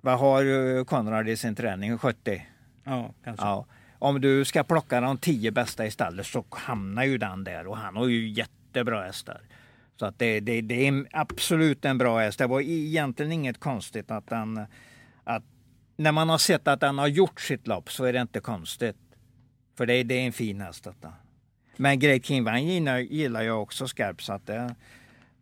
vad 0.00 0.18
har 0.18 0.76
eh, 0.78 0.84
Konrad 0.84 1.28
i 1.28 1.36
sin 1.36 1.54
träning? 1.54 1.98
70? 1.98 2.46
Ja, 2.84 3.14
kanske. 3.24 3.46
Ja. 3.46 3.66
Om 4.02 4.20
du 4.20 4.44
ska 4.44 4.64
plocka 4.64 5.00
de 5.00 5.18
tio 5.18 5.50
bästa 5.50 5.86
i 5.86 5.90
stallet 5.90 6.26
så 6.26 6.44
hamnar 6.50 7.04
ju 7.04 7.18
den 7.18 7.44
där 7.44 7.66
och 7.66 7.76
han 7.76 7.96
har 7.96 8.06
ju 8.06 8.28
jättebra 8.28 9.02
hästar. 9.02 9.40
Så 9.96 10.06
att 10.06 10.18
det, 10.18 10.40
det, 10.40 10.60
det 10.60 10.88
är 10.88 11.06
absolut 11.12 11.84
en 11.84 11.98
bra 11.98 12.18
häst. 12.18 12.38
Det 12.38 12.46
var 12.46 12.60
egentligen 12.60 13.32
inget 13.32 13.60
konstigt 13.60 14.10
att 14.10 14.28
den... 14.28 14.66
Att 15.24 15.42
när 15.96 16.12
man 16.12 16.28
har 16.28 16.38
sett 16.38 16.68
att 16.68 16.80
den 16.80 16.98
har 16.98 17.06
gjort 17.06 17.40
sitt 17.40 17.66
lopp 17.66 17.92
så 17.92 18.04
är 18.04 18.12
det 18.12 18.20
inte 18.20 18.40
konstigt. 18.40 18.96
För 19.76 19.86
det, 19.86 20.02
det 20.02 20.14
är 20.14 20.26
en 20.26 20.32
fin 20.32 20.60
häst 20.60 20.84
detta. 20.84 21.12
Men 21.76 21.98
Great 21.98 22.24
King 22.24 22.44
Van 22.44 22.66
gillar, 22.66 22.98
gillar 22.98 23.42
jag 23.42 23.62
också 23.62 23.88
skarpt 23.88 24.20
så 24.20 24.32
att 24.32 24.46
det, 24.46 24.74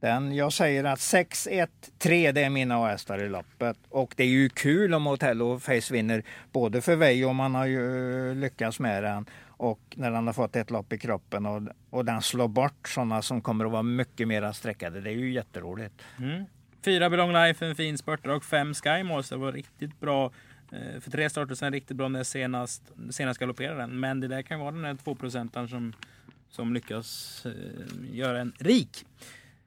den, 0.00 0.34
jag 0.34 0.52
säger 0.52 0.84
att 0.84 1.00
6, 1.00 1.48
1, 1.50 1.70
3 1.98 2.32
det 2.32 2.42
är 2.42 2.50
mina 2.50 2.76
A-hästar 2.76 3.18
i 3.18 3.28
loppet. 3.28 3.76
Och 3.88 4.14
det 4.16 4.22
är 4.22 4.28
ju 4.28 4.48
kul 4.48 4.94
om 4.94 5.06
Otello 5.06 5.58
Face 5.58 5.92
vinner. 5.92 6.22
Både 6.52 6.80
för 6.80 6.96
Veijo 6.96 7.28
om 7.28 7.40
han 7.40 7.54
har 7.54 7.66
ju 7.66 8.34
lyckats 8.34 8.80
med 8.80 9.02
den. 9.02 9.26
Och 9.46 9.80
när 9.96 10.10
han 10.10 10.26
har 10.26 10.34
fått 10.34 10.56
ett 10.56 10.70
lopp 10.70 10.92
i 10.92 10.98
kroppen 10.98 11.46
och, 11.46 11.62
och 11.90 12.04
den 12.04 12.22
slår 12.22 12.48
bort 12.48 12.88
sådana 12.88 13.22
som 13.22 13.42
kommer 13.42 13.64
att 13.64 13.72
vara 13.72 13.82
mycket 13.82 14.28
mer 14.28 14.52
sträckade. 14.52 15.00
Det 15.00 15.10
är 15.10 15.14
ju 15.14 15.32
jätteroligt. 15.32 16.02
Mm. 16.18 16.44
Fyra 16.84 17.10
Belong 17.10 17.32
Life, 17.32 17.66
en 17.66 17.76
fin 17.76 17.98
spurtare 17.98 18.34
och 18.34 18.44
fem 18.44 18.74
Skymores. 18.74 19.28
Det 19.28 19.36
var 19.36 19.52
riktigt 19.52 20.00
bra. 20.00 20.32
Eh, 20.72 21.00
för 21.00 21.10
tre 21.10 21.30
starter 21.30 21.54
sen 21.54 21.72
riktigt 21.72 21.96
bra 21.96 22.08
när 22.08 22.22
senast, 22.22 22.82
senast 23.10 23.40
galopperade 23.40 23.80
den. 23.80 24.00
Men 24.00 24.20
det 24.20 24.28
där 24.28 24.42
kan 24.42 24.60
vara 24.60 24.70
den 24.70 24.82
där 24.82 24.94
2 24.94 25.66
som, 25.68 25.92
som 26.50 26.74
lyckas 26.74 27.42
eh, 27.46 28.16
göra 28.16 28.40
en 28.40 28.52
rik. 28.58 29.04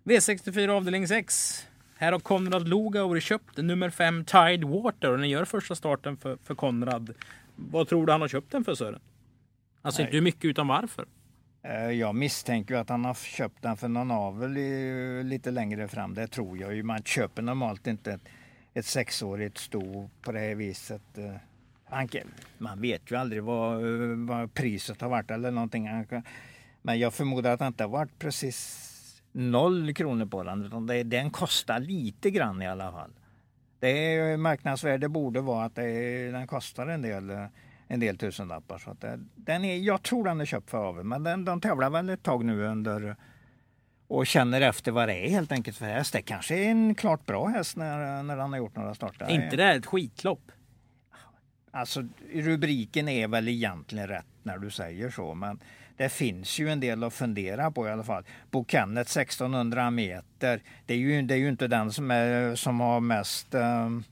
V64 0.04 0.70
avdelning 0.70 1.08
6. 1.08 1.68
Här 1.96 2.12
har 2.12 2.20
Konrad 2.20 2.68
Lugauer 2.68 3.20
köpt 3.20 3.58
nummer 3.58 3.89
5 3.89 4.26
Tide 4.26 4.66
Water 4.68 5.12
och 5.12 5.18
den 5.18 5.30
gör 5.30 5.46
första 5.46 5.76
starten 5.76 6.18
för, 6.18 6.38
för 6.44 6.56
Konrad. 6.56 7.13
Vad 7.56 7.88
tror 7.88 8.06
du 8.06 8.12
han 8.12 8.22
har 8.22 8.28
köpt 8.28 8.52
den 8.52 8.63
för 8.63 8.76
Sören? 8.76 9.00
Alltså 9.82 10.02
Nej. 10.02 10.08
inte 10.08 10.18
hur 10.18 10.24
mycket 10.24 10.46
utan 10.46 10.68
varför. 10.68 11.06
Eh, 11.63 11.89
Jag 11.92 12.16
misstänker 12.16 12.76
att 12.76 12.89
han 12.89 13.06
har 13.06 13.13
köpt 13.13 13.62
den 13.62 13.78
för 13.78 13.88
någon 13.88 14.12
avel 14.12 14.54
lite 15.24 15.52
längre 15.52 15.88
fram. 15.88 16.13
Det 16.13 16.28
tror 16.28 16.58
jag 16.58 16.76
ju. 16.76 16.84
Man 16.84 17.04
köper 17.04 17.42
normalt 17.42 17.88
inte 17.88 18.12
ett, 18.13 18.22
ett 18.74 18.86
sexårigt 18.86 19.58
sto 19.58 20.10
på 20.22 20.32
det 20.32 20.39
här 20.39 20.56
viset. 20.56 21.18
Eh, 21.18 21.34
man 22.58 22.82
vet 22.82 23.12
ju 23.12 23.16
aldrig 23.16 23.44
vad, 23.44 23.74
eh, 23.76 24.18
vad 24.18 24.54
priset 24.54 25.02
har 25.02 25.10
varit 25.10 25.32
eller 25.32 25.52
någonting. 25.52 25.89
Men 26.82 27.00
jag 27.00 27.13
förmodar 27.13 27.54
att 27.54 27.60
det 27.60 27.68
inte 27.68 27.84
har 27.84 27.89
varit 27.89 28.20
precis 28.20 28.89
noll 29.34 29.93
kronor 29.93 30.26
på 30.26 30.43
den. 30.43 30.65
Utan 30.65 30.88
det, 30.88 31.04
den 31.04 31.30
kostar 31.30 31.80
lite 31.80 32.32
grann 32.32 32.62
i 32.62 32.67
alla 32.67 32.91
fall. 32.91 33.12
Det 33.80 34.15
är 34.15 34.38
marknadsvärde 34.38 35.10
borde 35.10 35.41
vara 35.41 35.65
att 35.65 35.76
det, 35.76 36.32
den 36.32 36.48
kostar 36.48 36.88
en 36.88 37.02
del, 37.02 37.48
en 37.88 38.00
del 38.00 38.17
tusenlappar. 38.17 38.78
Så 38.78 38.93
det, 38.93 39.19
den 39.36 39.65
är, 39.65 39.78
jag 39.78 40.04
tror 40.04 40.26
den 40.26 40.41
är 40.41 40.46
köpt 40.46 40.69
för 40.69 40.89
avel, 40.89 41.04
men 41.04 41.24
den, 41.24 41.46
de 41.46 41.62
tävlar 41.62 41.89
väl 41.89 42.10
ett 42.10 42.24
tag 42.24 42.46
nu 42.46 42.63
under 42.63 43.15
och 44.08 44.28
känner 44.28 44.62
efter 44.62 44.91
vad 44.91 45.10
det 45.10 45.28
är 45.28 45.30
helt 45.30 45.52
enkelt 45.52 45.78
för 45.78 45.86
häst. 45.86 46.13
Det 46.13 46.22
kanske 46.22 46.56
är 46.56 46.69
en 46.69 46.96
klart 46.96 47.26
bra 47.26 47.48
häst 47.48 47.78
när, 47.78 48.24
när 48.24 48.38
han 48.38 48.52
har 48.52 48.58
gjort 48.58 48.76
några 48.76 48.96
starter. 48.96 49.30
Inte 49.30 49.56
det 49.56 49.63
här 49.63 49.78
ett 49.78 49.86
skitlopp? 49.86 50.52
Alltså 51.72 52.04
rubriken 52.34 53.08
är 53.08 53.28
väl 53.28 53.48
egentligen 53.48 54.08
rätt 54.08 54.26
när 54.43 54.58
du 54.58 54.72
säger 54.72 55.10
så, 55.10 55.34
men 55.34 55.60
det 55.97 56.10
finns 56.10 56.60
ju 56.60 56.69
en 56.69 56.79
del 56.79 57.03
att 57.03 57.13
fundera 57.13 57.71
på 57.71 57.88
i 57.88 57.91
alla 57.91 58.03
fall. 58.03 58.23
Bo 58.51 58.65
Kenneth 58.67 59.17
1600 59.17 59.91
meter, 59.91 60.62
det 60.86 60.93
är 60.93 60.97
ju, 60.97 61.21
det 61.21 61.34
är 61.34 61.38
ju 61.38 61.49
inte 61.49 61.67
den 61.67 61.91
som, 61.91 62.12
är, 62.12 62.56
som 62.56 62.79
har 62.79 62.99
mest 62.99 63.53
um, 63.53 64.03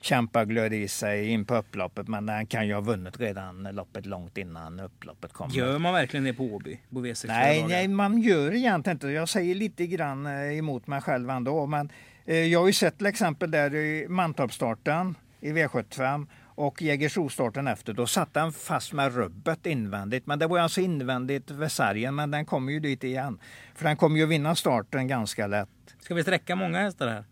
kämpaglöd 0.00 0.72
i 0.72 0.88
sig 0.88 1.28
in 1.28 1.44
på 1.44 1.56
upploppet, 1.56 2.08
men 2.08 2.26
den 2.26 2.46
kan 2.46 2.66
ju 2.66 2.74
ha 2.74 2.80
vunnit 2.80 3.20
redan 3.20 3.62
loppet 3.62 4.06
långt 4.06 4.38
innan 4.38 4.80
upploppet 4.80 5.32
kommer. 5.32 5.54
Gör 5.54 5.78
man 5.78 5.94
verkligen 5.94 6.24
det 6.24 6.34
på 6.34 6.44
Åby? 6.44 6.80
På 6.90 7.00
V64 7.00 7.26
Nej, 7.26 7.64
nej, 7.68 7.88
man 7.88 8.20
gör 8.20 8.54
egentligen 8.54 8.96
inte 8.96 9.08
Jag 9.08 9.28
säger 9.28 9.54
lite 9.54 9.86
grann 9.86 10.26
eh, 10.26 10.58
emot 10.58 10.86
mig 10.86 11.00
själv 11.00 11.30
ändå. 11.30 11.66
Men 11.66 11.90
eh, 12.24 12.36
jag 12.36 12.60
har 12.60 12.66
ju 12.66 12.72
sett 12.72 12.98
till 12.98 13.06
exempel 13.06 13.50
där 13.50 13.74
i 13.74 14.06
Mantorpsstarten 14.08 15.14
i 15.40 15.52
V75 15.52 16.26
och 16.60 16.82
Jägersro-starten 16.82 17.66
efter. 17.66 17.92
Då 17.92 18.06
satt 18.06 18.34
den 18.34 18.52
fast 18.52 18.92
med 18.92 19.14
rubbet 19.14 19.66
invändigt. 19.66 20.26
Men 20.26 20.38
det 20.38 20.46
var 20.46 20.58
alltså 20.58 20.80
invändigt 20.80 21.50
vid 21.50 21.72
sargen, 21.72 22.14
men 22.14 22.30
den 22.30 22.46
kommer 22.46 22.72
ju 22.72 22.80
dit 22.80 23.04
igen. 23.04 23.40
För 23.74 23.84
den 23.84 23.96
kommer 23.96 24.18
ju 24.18 24.26
vinna 24.26 24.54
starten 24.54 25.08
ganska 25.08 25.46
lätt. 25.46 25.68
Ska 26.00 26.14
vi 26.14 26.22
sträcka 26.22 26.56
många 26.56 26.78
hästar 26.78 27.08
här? 27.08 27.24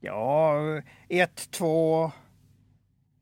Ja, 0.00 0.56
ett, 1.08 1.50
två... 1.50 2.12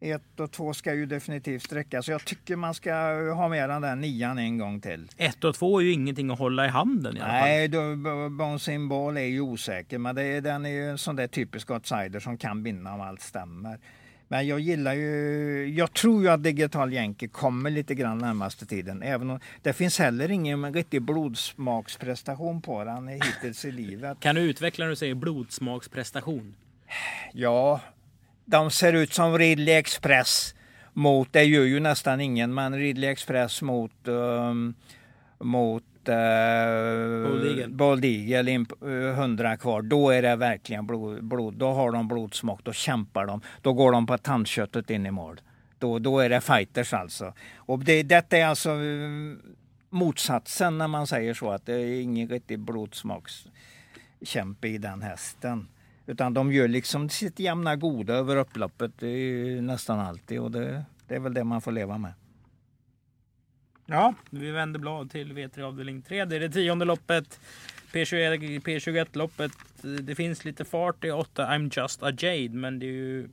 Ett 0.00 0.40
och 0.40 0.52
två 0.52 0.74
ska 0.74 0.94
ju 0.94 1.06
definitivt 1.06 1.62
sträcka. 1.62 2.02
Så 2.02 2.10
jag 2.10 2.24
tycker 2.24 2.56
man 2.56 2.74
ska 2.74 2.92
ha 3.34 3.48
med 3.48 3.70
den 3.70 3.82
där 3.82 3.96
nian 3.96 4.38
en 4.38 4.58
gång 4.58 4.80
till. 4.80 5.08
Ett 5.16 5.44
och 5.44 5.54
två 5.54 5.80
är 5.80 5.84
ju 5.84 5.92
ingenting 5.92 6.30
att 6.30 6.38
hålla 6.38 6.66
i 6.66 6.68
handen 6.68 7.16
i 7.16 7.20
alla 7.20 7.28
fall. 7.28 7.40
Nej, 7.40 7.68
då, 7.68 7.96
Bouncing 8.28 8.88
Ball 8.88 9.16
är 9.16 9.20
ju 9.20 9.40
osäker, 9.40 9.98
men 9.98 10.14
det 10.14 10.40
den 10.40 10.66
är 10.66 10.70
ju 10.70 10.90
en 10.90 10.98
sån 10.98 11.16
där 11.16 11.26
typisk 11.26 11.70
outsider 11.70 12.20
som 12.20 12.38
kan 12.38 12.62
vinna 12.62 12.94
om 12.94 13.00
allt 13.00 13.20
stämmer. 13.20 13.78
Men 14.28 14.46
jag 14.46 14.60
gillar 14.60 14.94
ju, 14.94 15.74
jag 15.76 15.92
tror 15.92 16.22
ju 16.22 16.28
att 16.28 16.42
Digital 16.42 16.92
Yankee 16.92 17.28
kommer 17.28 17.70
lite 17.70 17.94
grann 17.94 18.18
närmaste 18.18 18.66
tiden. 18.66 19.02
Även 19.02 19.30
om 19.30 19.40
det 19.62 19.72
finns 19.72 19.98
heller 19.98 20.30
ingen 20.30 20.74
riktig 20.74 21.02
blodsmaksprestation 21.02 22.62
på 22.62 22.84
den 22.84 23.08
hittills 23.08 23.64
i 23.64 23.72
livet. 23.72 24.20
Kan 24.20 24.34
du 24.34 24.40
utveckla 24.40 24.84
när 24.84 24.90
du 24.90 24.96
säger 24.96 25.14
blodsmaksprestation? 25.14 26.54
Ja, 27.32 27.80
de 28.44 28.70
ser 28.70 28.92
ut 28.92 29.12
som 29.12 29.38
Ridley 29.38 29.74
Express 29.74 30.54
mot, 30.92 31.32
det 31.32 31.44
gör 31.44 31.64
ju 31.64 31.80
nästan 31.80 32.20
ingen, 32.20 32.54
men 32.54 32.76
Ridley 32.76 33.10
Express 33.10 33.62
mot, 33.62 33.92
um, 34.04 34.74
mot 35.38 35.84
uh, 36.08 37.28
Bold 37.28 37.46
Eagle. 37.46 37.68
Bold 37.68 38.04
Eagle, 38.04 38.50
in, 38.50 38.66
uh, 38.82 39.08
100 39.08 39.56
kvar. 39.56 39.82
Då 39.82 40.10
är 40.10 40.22
det 40.22 40.36
verkligen 40.36 40.86
blod, 40.86 41.24
blod, 41.24 41.54
då 41.54 41.72
har 41.72 41.92
de 41.92 42.08
blodsmak, 42.08 42.60
då 42.64 42.72
kämpar 42.72 43.26
de. 43.26 43.40
Då 43.62 43.72
går 43.72 43.92
de 43.92 44.06
på 44.06 44.18
tandköttet 44.18 44.90
in 44.90 45.06
i 45.06 45.10
mål. 45.10 45.40
Då, 45.78 45.98
då 45.98 46.18
är 46.18 46.28
det 46.28 46.40
fighters 46.40 46.92
alltså. 46.92 47.34
Och 47.56 47.78
det, 47.78 48.02
detta 48.02 48.36
är 48.36 48.46
alltså 48.46 48.70
um, 48.70 49.42
motsatsen 49.90 50.78
när 50.78 50.88
man 50.88 51.06
säger 51.06 51.34
så 51.34 51.50
att 51.50 51.66
det 51.66 51.74
är 51.74 52.00
ingen 52.00 52.28
riktig 52.28 52.58
blodsmakskämpe 52.58 54.68
i 54.68 54.78
den 54.78 55.02
hästen. 55.02 55.68
Utan 56.06 56.34
de 56.34 56.52
gör 56.52 56.68
liksom 56.68 57.08
sitt 57.08 57.38
jämna 57.38 57.76
goda 57.76 58.14
över 58.14 58.36
upploppet 58.36 58.92
nästan 59.60 60.00
alltid 60.00 60.40
och 60.40 60.50
det, 60.50 60.84
det 61.06 61.14
är 61.14 61.20
väl 61.20 61.34
det 61.34 61.44
man 61.44 61.60
får 61.60 61.72
leva 61.72 61.98
med. 61.98 62.12
Ja, 63.90 64.14
vi 64.30 64.50
vänder 64.50 64.80
blad 64.80 65.10
till 65.10 65.32
V3 65.32 65.62
avdelning 65.62 66.02
3. 66.02 66.24
Det 66.24 66.36
är 66.36 66.40
det 66.40 66.48
tionde 66.48 66.84
loppet. 66.84 67.40
P21, 67.92 68.60
P21-loppet. 68.60 69.52
Det 70.02 70.14
finns 70.14 70.44
lite 70.44 70.64
fart 70.64 71.04
i 71.04 71.10
8 71.10 71.46
I'm 71.46 71.80
just 71.80 72.02
a 72.02 72.12
Jade, 72.18 72.48
men 72.48 72.78
det 72.78 72.86
är 72.86 72.90
ju 72.90 73.28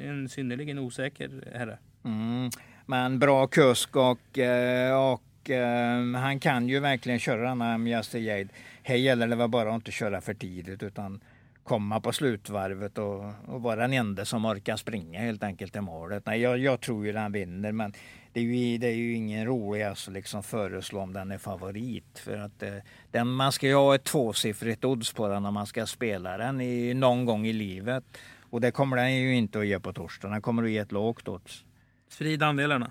en 0.00 0.28
synnerligen 0.28 0.78
osäker 0.78 1.30
herre. 1.54 1.78
Mm, 2.04 2.50
men 2.86 3.18
bra 3.18 3.46
kusk 3.46 3.96
och, 3.96 4.38
eh, 4.38 5.12
och 5.12 5.50
eh, 5.50 6.12
han 6.14 6.40
kan 6.40 6.68
ju 6.68 6.80
verkligen 6.80 7.18
köra 7.18 7.48
den 7.48 7.60
här 7.60 7.78
Just 7.78 8.14
a 8.14 8.18
Jade. 8.18 8.48
Här 8.82 8.96
gäller 8.96 9.26
det 9.28 9.36
väl 9.36 9.48
bara 9.48 9.68
att 9.68 9.74
inte 9.74 9.92
köra 9.92 10.20
för 10.20 10.34
tidigt 10.34 10.82
utan 10.82 11.20
komma 11.68 12.00
på 12.00 12.12
slutvarvet 12.12 12.98
och, 12.98 13.24
och 13.46 13.62
vara 13.62 13.76
den 13.76 13.92
enda 13.92 14.24
som 14.24 14.44
orkar 14.44 14.76
springa 14.76 15.20
helt 15.20 15.42
enkelt 15.42 15.76
i 15.76 15.80
målet. 15.80 16.26
Nej, 16.26 16.40
jag, 16.40 16.58
jag 16.58 16.80
tror 16.80 17.06
ju 17.06 17.12
den 17.12 17.32
vinner 17.32 17.72
men 17.72 17.92
det 18.32 18.40
är 18.40 18.44
ju, 18.44 18.78
det 18.78 18.86
är 18.86 18.94
ju 18.94 19.14
ingen 19.14 19.46
rolig 19.46 19.82
att 19.82 20.08
liksom 20.08 20.42
föreslå 20.42 21.00
om 21.00 21.12
den 21.12 21.30
är 21.30 21.38
favorit. 21.38 22.18
För 22.18 22.36
att 22.38 22.62
eh, 22.62 22.74
den, 23.10 23.28
man 23.28 23.52
ska 23.52 23.66
ju 23.66 23.74
ha 23.74 23.94
ett 23.94 24.04
tvåsiffrigt 24.04 24.84
odds 24.84 25.12
på 25.12 25.28
den 25.28 25.42
när 25.42 25.50
man 25.50 25.66
ska 25.66 25.86
spela 25.86 26.38
den 26.38 26.60
i, 26.60 26.94
någon 26.94 27.24
gång 27.24 27.46
i 27.46 27.52
livet. 27.52 28.04
Och 28.50 28.60
det 28.60 28.70
kommer 28.70 28.96
den 28.96 29.16
ju 29.16 29.36
inte 29.36 29.58
att 29.58 29.66
ge 29.66 29.80
på 29.80 29.92
torsdag. 29.92 30.28
Den 30.28 30.42
kommer 30.42 30.62
att 30.62 30.70
ge 30.70 30.78
ett 30.78 30.92
lågt 30.92 31.28
odds. 31.28 31.64
Sprid 32.08 32.42
andelarna. 32.42 32.90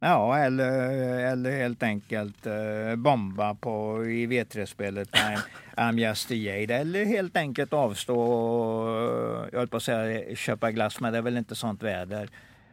Ja, 0.00 0.38
eller, 0.38 0.90
eller 1.32 1.50
helt 1.50 1.82
enkelt 1.82 2.46
eh, 2.46 2.96
bomba 2.96 3.54
på 3.54 4.04
i 4.06 4.26
V3-spelet 4.26 5.10
I'm, 5.10 5.38
I'm 5.76 5.98
just 6.00 6.30
a 6.30 6.34
Jade. 6.34 6.74
Eller 6.74 7.04
helt 7.04 7.36
enkelt 7.36 7.72
avstå 7.72 8.20
och, 8.20 9.48
jag 9.52 9.58
höll 9.58 9.68
på 9.68 9.76
att 9.76 9.82
säga 9.82 10.36
köpa 10.36 10.70
glass, 10.72 11.00
men 11.00 11.12
det 11.12 11.18
är 11.18 11.22
väl 11.22 11.36
inte 11.36 11.54
sånt 11.54 11.82
väder. 11.82 12.28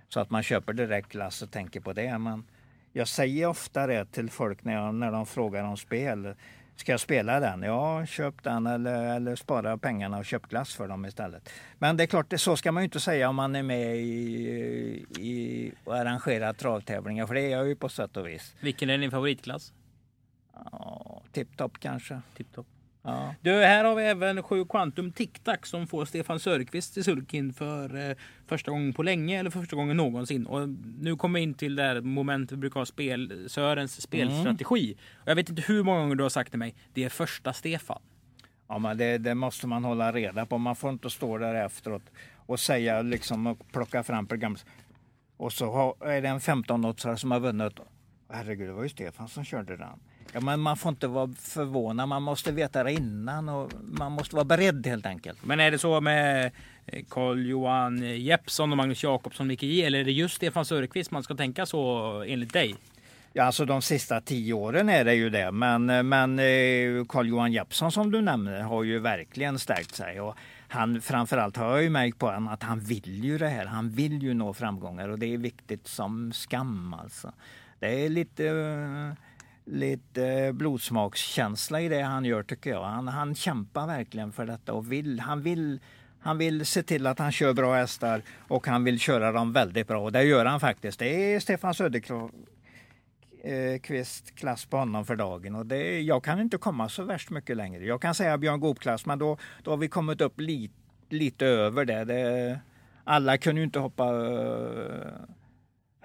Så 0.10 0.20
att 0.20 0.30
man 0.30 0.44
köper 0.44 0.74
direkt 0.74 1.10
glass 1.12 1.42
och 1.42 1.52
tänker 1.52 1.80
på 1.80 1.94
det. 1.94 2.18
Men 2.18 2.46
jag 2.94 3.08
säger 3.08 3.48
ofta 3.48 3.88
det 3.88 4.06
till 4.06 4.30
folk 4.30 4.64
när, 4.64 4.74
jag, 4.74 4.96
när 4.96 5.12
de 5.12 5.26
frågar 5.26 5.64
om 5.64 5.78
spel. 5.78 6.36
Ska 6.76 6.92
jag 6.92 7.00
spela 7.00 7.40
den? 7.40 7.64
Ja, 7.64 8.06
köp 8.06 8.44
den 8.44 8.68
eller, 8.68 9.16
eller 9.16 9.36
spara 9.36 9.78
pengarna 9.78 10.18
och 10.18 10.26
köp 10.26 10.48
glass 10.50 10.76
för 10.76 10.88
dem 10.88 11.06
istället. 11.06 11.50
Men 11.80 11.98
det 11.98 12.04
är 12.04 12.08
klart, 12.08 12.34
så 12.38 12.58
ska 12.58 12.72
man 12.72 12.84
ju 12.84 12.86
inte 12.86 13.00
säga 13.00 13.30
om 13.30 13.36
man 13.36 13.56
är 13.56 13.64
med 13.64 13.96
i, 13.96 15.06
i 15.20 15.72
och 15.84 15.96
arrangerar 15.98 16.54
travtävlingar, 16.54 17.28
för 17.28 17.34
det 17.34 17.42
är 17.42 17.50
jag 17.50 17.68
ju 17.68 17.76
på 17.76 17.90
sätt 17.90 18.18
och 18.18 18.28
vis. 18.28 18.56
Vilken 18.60 18.90
är 18.90 18.98
din 18.98 19.12
favoritklass? 19.12 19.74
Ja, 20.72 21.22
Tipptopp 21.32 21.80
kanske. 21.80 22.22
Tipptopp. 22.38 22.68
Ja. 23.06 23.36
Du, 23.42 23.52
här 23.52 23.84
har 23.84 23.96
vi 23.96 24.04
även 24.04 24.44
7 24.44 24.66
Quantum 24.66 25.12
TicTac 25.12 25.60
som 25.64 25.88
får 25.88 26.06
Stefan 26.06 26.40
Sörqvist 26.40 26.94
till 26.94 27.04
sulkin 27.04 27.54
för 27.54 28.10
eh, 28.10 28.16
första 28.48 28.72
gången 28.72 28.94
på 28.94 29.04
länge 29.04 29.40
eller 29.40 29.50
för 29.50 29.60
första 29.60 29.76
gången 29.76 29.98
någonsin. 29.98 30.46
Och 30.46 30.70
nu 31.00 31.16
kommer 31.16 31.40
vi 31.40 31.44
in 31.44 31.54
till 31.54 31.76
det 31.76 31.84
här 31.84 32.02
momentet 32.02 32.52
vi 32.52 32.58
brukar 32.58 32.80
ha 32.80 32.86
spel, 32.86 33.50
Sörens 33.50 34.02
spelstrategi. 34.02 34.86
Mm. 34.86 34.98
Och 35.24 35.28
jag 35.28 35.36
vet 35.36 35.50
inte 35.50 35.62
hur 35.62 35.84
många 35.84 36.00
gånger 36.00 36.16
du 36.16 36.24
har 36.24 36.30
sagt 36.30 36.50
till 36.50 36.60
mig, 36.60 36.76
det 36.94 37.04
är 37.04 37.10
första 37.10 37.54
Stefan. 37.54 38.02
Ja, 38.68 38.78
men 38.78 38.98
det, 38.98 39.18
det, 39.18 39.36
måste 39.36 39.68
man 39.68 39.84
hålla 39.84 40.12
reda 40.12 40.46
på. 40.46 40.58
Man 40.58 40.76
får 40.76 40.90
inte 40.90 41.10
stå 41.10 41.38
där 41.38 41.66
efteråt 41.66 42.12
och 42.36 42.60
säga 42.60 43.02
liksom 43.02 43.48
och 43.48 43.72
plocka 43.72 44.04
fram 44.04 44.28
program. 44.28 44.58
Och 45.38 45.54
så 45.54 45.72
har, 45.72 46.08
är 46.08 46.22
det 46.22 46.28
en 46.28 46.40
15-åtsare 46.40 47.16
som 47.16 47.32
har 47.32 47.40
vunnit. 47.40 47.74
Herregud, 48.30 48.70
det 48.70 48.74
var 48.74 48.84
ju 48.84 48.90
Stefan 48.90 49.28
som 49.28 49.44
körde 49.44 49.78
den. 49.78 50.00
Ja, 50.34 50.40
men 50.40 50.60
man 50.60 50.78
får 50.78 50.90
inte 50.90 51.08
vara 51.08 51.34
förvånad, 51.40 52.10
man 52.10 52.24
måste 52.24 52.52
veta 52.52 52.84
det 52.84 52.92
innan 52.92 53.50
och 53.50 53.72
man 53.84 54.12
måste 54.12 54.36
vara 54.36 54.46
beredd 54.46 54.88
helt 54.88 55.06
enkelt. 55.06 55.46
Men 55.46 55.60
är 55.60 55.72
det 55.72 55.78
så 55.78 56.02
med 56.02 56.52
Carl-Johan 57.10 57.98
Jeppsson 58.22 58.72
och 58.72 58.78
Magnus 58.78 59.04
Jakobsson, 59.04 59.48
Micke 59.48 59.64
J, 59.64 59.86
eller 59.86 60.00
är 60.00 60.04
det 60.04 60.12
just 60.12 60.36
Stefan 60.36 60.66
Söderqvist 60.66 61.12
man 61.12 61.24
ska 61.24 61.36
tänka 61.36 61.66
så 61.66 62.10
enligt 62.28 62.54
dig? 62.54 62.76
Ja, 63.38 63.44
alltså 63.44 63.66
de 63.66 63.82
sista 63.82 64.22
tio 64.22 64.54
åren 64.54 64.90
är 64.90 65.06
det 65.06 65.14
ju 65.14 65.30
det. 65.30 65.52
Men, 65.52 65.86
men 66.10 66.40
eh, 66.40 67.06
Carl-Johan 67.06 67.52
Jeppsson 67.52 67.92
som 67.92 68.12
du 68.12 68.22
nämner 68.22 68.62
har 68.62 68.84
ju 68.84 69.00
verkligen 69.00 69.60
stärkt 69.60 69.96
sig. 69.96 70.22
Och 70.22 70.36
han, 70.68 71.02
framförallt 71.02 71.58
har 71.58 71.72
jag 71.72 71.84
ju 71.84 71.90
märkt 71.90 72.20
på 72.20 72.26
honom 72.26 72.48
att 72.48 72.64
han 72.64 72.80
vill 72.80 73.24
ju 73.24 73.38
det 73.38 73.48
här. 73.48 73.66
Han 73.66 73.90
vill 73.90 74.24
ju 74.24 74.34
nå 74.34 74.54
framgångar 74.54 75.10
och 75.10 75.20
det 75.20 75.34
är 75.34 75.38
viktigt 75.38 75.88
som 75.88 76.34
skam 76.34 76.94
alltså. 76.94 77.32
Det 77.80 78.06
är 78.06 78.10
lite 78.10 78.44
lite 79.66 80.54
blodsmakskänsla 80.54 81.82
i 81.82 81.90
det 81.90 82.02
han 82.02 82.26
gör 82.26 82.44
tycker 82.44 82.70
jag. 82.70 82.84
Han, 82.84 83.08
han 83.08 83.36
kämpar 83.36 83.88
verkligen 83.88 84.32
för 84.32 84.46
detta 84.46 84.74
och 84.74 84.92
vill, 84.92 85.20
han 85.20 85.42
vill 85.42 85.80
han 86.26 86.38
vill 86.38 86.66
se 86.66 86.84
till 86.84 87.08
att 87.08 87.20
han 87.20 87.32
kör 87.32 87.54
bra 87.54 87.76
hästar 87.76 88.22
och 88.48 88.68
han 88.68 88.84
vill 88.84 89.00
köra 89.00 89.32
dem 89.32 89.54
väldigt 89.54 89.88
bra. 89.88 90.02
Och 90.02 90.12
det 90.12 90.24
gör 90.24 90.46
han 90.46 90.60
faktiskt. 90.60 91.00
Det 91.00 91.34
är 91.34 91.40
Stefan 91.40 91.74
Söderqvist 91.74 94.30
eh, 94.30 94.36
klass 94.36 94.66
på 94.66 94.78
honom 94.78 95.06
för 95.06 95.16
dagen. 95.16 95.56
Och 95.56 95.66
det, 95.66 96.02
jag 96.02 96.24
kan 96.24 96.40
inte 96.40 96.58
komma 96.58 96.90
så 96.90 97.04
värst 97.04 97.30
mycket 97.30 97.58
längre. 97.58 97.86
Jag 97.86 98.02
kan 98.02 98.16
säga 98.16 98.38
Björn 98.38 98.60
Goop-klass, 98.60 99.06
men 99.06 99.20
då, 99.20 99.38
då 99.64 99.72
har 99.72 99.78
vi 99.78 99.88
kommit 99.88 100.22
upp 100.22 100.40
lite, 100.40 100.74
lite 101.10 101.46
över 101.46 101.86
det. 101.86 102.06
det. 102.06 102.60
Alla 103.04 103.38
kunde 103.38 103.62
ju 103.62 103.66
inte 103.66 103.80
hoppa 103.80 104.14
uh, 104.14 105.08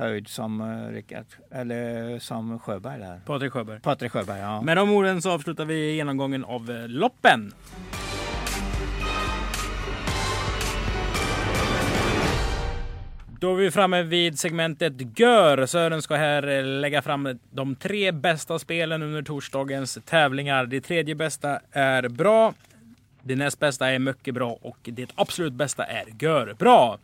höjd 0.00 0.28
som 0.28 0.60
uh, 0.60 0.92
Rickard, 0.92 1.26
eller 1.50 2.18
som 2.18 2.58
Sjöberg 2.58 3.00
där. 3.00 3.20
Patrik 3.26 3.52
Sjöberg. 3.52 3.80
Patrik 3.80 4.12
Sjöberg, 4.12 4.40
ja. 4.40 4.62
Med 4.62 4.76
de 4.76 4.90
orden 4.90 5.22
så 5.22 5.30
avslutar 5.30 5.64
vi 5.64 5.94
genomgången 5.94 6.44
av 6.44 6.70
uh, 6.70 6.88
loppen. 6.88 7.52
Då 13.40 13.52
är 13.52 13.56
vi 13.56 13.70
framme 13.70 14.02
vid 14.02 14.38
segmentet 14.38 15.18
Gör. 15.18 15.66
Sören 15.66 16.02
ska 16.02 16.14
här 16.14 16.62
lägga 16.62 17.02
fram 17.02 17.38
de 17.50 17.74
tre 17.74 18.12
bästa 18.12 18.58
spelen 18.58 19.02
under 19.02 19.22
torsdagens 19.22 19.98
tävlingar. 20.04 20.66
Det 20.66 20.80
tredje 20.80 21.14
bästa 21.14 21.60
är 21.72 22.08
bra. 22.08 22.54
Det 23.22 23.36
näst 23.36 23.58
bästa 23.58 23.90
är 23.90 23.98
mycket 23.98 24.34
bra 24.34 24.58
och 24.62 24.78
det 24.82 25.10
absolut 25.14 25.52
bästa 25.52 25.84
är 25.84 26.04
Gör 26.20 26.54
bra. 26.58 26.98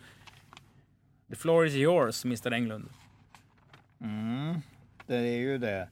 The 1.30 1.36
floor 1.36 1.66
is 1.66 1.74
yours, 1.74 2.24
Mr 2.24 2.52
Englund. 2.52 2.88
Mm, 4.00 4.54
det 5.06 5.16
är 5.16 5.38
ju 5.38 5.58
det. 5.58 5.88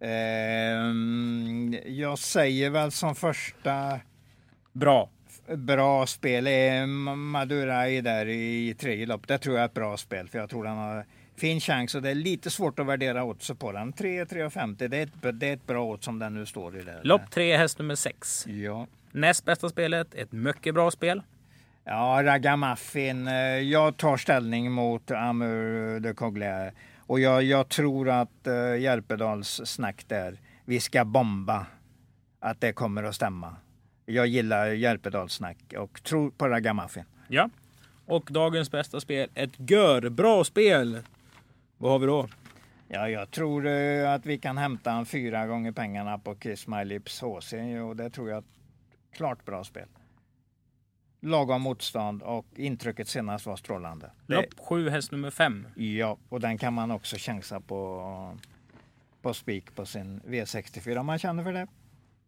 Eh, 0.00 1.90
jag 1.92 2.18
säger 2.18 2.70
väl 2.70 2.90
som 2.90 3.14
första 3.14 4.00
bra 4.72 5.10
bra 5.54 6.06
spel 6.06 6.46
är 6.46 6.86
Madurai 7.16 8.00
där 8.00 8.28
i 8.28 8.74
tredje 8.78 9.06
lopp. 9.06 9.28
Det 9.28 9.38
tror 9.38 9.56
jag 9.56 9.62
är 9.62 9.66
ett 9.66 9.74
bra 9.74 9.96
spel 9.96 10.28
för 10.28 10.38
jag 10.38 10.50
tror 10.50 10.64
han 10.64 10.78
har 10.78 11.06
fin 11.36 11.60
chans 11.60 11.94
och 11.94 12.02
det 12.02 12.10
är 12.10 12.14
lite 12.14 12.50
svårt 12.50 12.78
att 12.78 12.86
värdera 12.86 13.24
oddset 13.24 13.58
på 13.58 13.72
den. 13.72 13.92
3-3,50 13.92 14.88
det, 14.88 14.96
är 14.96 15.02
ett, 15.02 15.40
det 15.40 15.48
är 15.48 15.52
ett 15.52 15.66
bra 15.66 15.84
odds 15.84 16.04
som 16.04 16.18
den 16.18 16.34
nu 16.34 16.46
står 16.46 16.78
i. 16.78 16.82
Där. 16.82 17.00
Lopp 17.02 17.30
3, 17.30 17.56
häst 17.56 17.78
nummer 17.78 17.94
6. 17.94 18.46
Ja. 18.46 18.86
Näst 19.12 19.44
bästa 19.44 19.68
spelet, 19.68 20.14
ett 20.14 20.32
mycket 20.32 20.74
bra 20.74 20.90
spel. 20.90 21.22
Ja, 21.88 22.22
Ragamuffin. 22.24 23.26
Jag 23.70 23.96
tar 23.96 24.16
ställning 24.16 24.72
mot 24.72 25.10
Amur 25.10 26.00
de 26.00 26.14
Cogliere. 26.14 26.72
Och 26.98 27.20
jag, 27.20 27.42
jag, 27.42 27.68
tror 27.68 28.08
att 28.08 28.46
uh, 28.46 28.80
Järpedals 28.80 29.60
snack 29.64 30.04
där, 30.08 30.40
vi 30.64 30.80
ska 30.80 31.04
bomba, 31.04 31.66
att 32.40 32.60
det 32.60 32.72
kommer 32.72 33.02
att 33.02 33.14
stämma. 33.14 33.56
Jag 34.06 34.26
gillar 34.26 34.66
Järpedalssnack 34.66 35.58
och 35.78 36.02
tror 36.02 36.30
på 36.30 36.48
Ragamuffin. 36.48 37.04
Ja. 37.28 37.50
Och 38.06 38.28
dagens 38.32 38.70
bästa 38.70 39.00
spel, 39.00 39.28
ett 39.34 39.70
gör-bra 39.70 40.44
spel. 40.44 40.98
Vad 41.78 41.92
har 41.92 41.98
vi 41.98 42.06
då? 42.06 42.28
Ja, 42.88 43.08
jag 43.08 43.30
tror 43.30 43.66
uh, 43.66 44.10
att 44.10 44.26
vi 44.26 44.38
kan 44.38 44.58
hämta 44.58 44.92
en 44.92 45.06
fyra 45.06 45.46
gånger 45.46 45.72
pengarna 45.72 46.18
på 46.18 46.34
Kiss 46.34 46.66
My 46.66 46.84
Lips 46.84 47.20
HC 47.20 47.52
och 47.88 47.96
det 47.96 48.10
tror 48.10 48.28
jag 48.28 48.36
är 48.36 48.40
ett 48.40 49.16
klart 49.16 49.44
bra 49.44 49.64
spel. 49.64 49.88
Lagom 51.26 51.62
motstånd 51.62 52.22
och 52.22 52.46
intrycket 52.56 53.08
senast 53.08 53.46
var 53.46 53.56
strålande. 53.56 54.10
Lopp 54.26 54.58
7, 54.68 54.88
häst 54.88 55.12
nummer 55.12 55.30
5. 55.30 55.66
Ja, 55.76 56.18
och 56.28 56.40
den 56.40 56.58
kan 56.58 56.74
man 56.74 56.90
också 56.90 57.16
chansa 57.18 57.60
på, 57.60 58.38
på 59.22 59.34
spik 59.34 59.74
på 59.74 59.86
sin 59.86 60.20
V64 60.20 60.98
om 60.98 61.06
man 61.06 61.18
känner 61.18 61.44
för 61.44 61.52
det. 61.52 61.66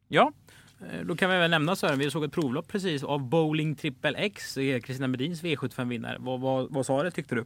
Ja, 0.09 0.33
Eh, 0.81 1.01
då 1.05 1.17
kan 1.17 1.31
vi 1.31 1.39
väl 1.39 1.51
nämna 1.51 1.77
så 1.77 1.87
här, 1.87 1.97
vi 1.97 2.11
såg 2.11 2.25
ett 2.25 2.33
provlopp 2.33 2.69
precis 2.69 3.05
av 3.05 3.29
Bowling 3.29 3.75
Triple 3.75 4.19
X, 4.19 4.55
Kristina 4.55 5.07
Medins 5.09 5.43
V75-vinnare. 5.43 6.17
Vad, 6.21 6.41
vad, 6.41 6.73
vad 6.73 6.87
sa 6.87 7.03
det 7.03 7.11
tyckte 7.11 7.35
du? 7.35 7.45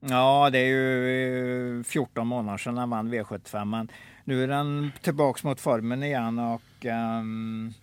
Ja, 0.00 0.50
det 0.52 0.58
är 0.58 0.68
ju 0.68 1.84
14 1.84 2.26
månader 2.26 2.58
sedan 2.58 2.76
han 2.76 2.90
vann 2.90 3.14
V75, 3.14 3.64
men 3.64 3.88
nu 4.24 4.44
är 4.44 4.48
den 4.48 4.92
tillbaks 5.02 5.44
mot 5.44 5.60
formen 5.60 6.02
igen 6.02 6.38
och 6.38 6.84
um, 6.84 7.74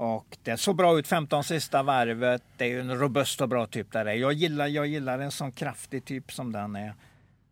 och 0.00 0.36
det 0.42 0.56
såg 0.56 0.76
bra 0.76 0.98
ut 0.98 1.08
15 1.08 1.44
sista 1.44 1.82
varvet. 1.82 2.42
Det 2.56 2.64
är 2.64 2.68
ju 2.68 2.80
en 2.80 2.98
robust 2.98 3.40
och 3.40 3.48
bra 3.48 3.66
typ 3.66 3.92
där. 3.92 4.06
Jag 4.06 4.32
gillar, 4.32 4.66
jag 4.66 4.86
gillar 4.86 5.18
en 5.18 5.30
sån 5.30 5.52
kraftig 5.52 6.04
typ 6.04 6.32
som 6.32 6.52
den 6.52 6.76
är. 6.76 6.94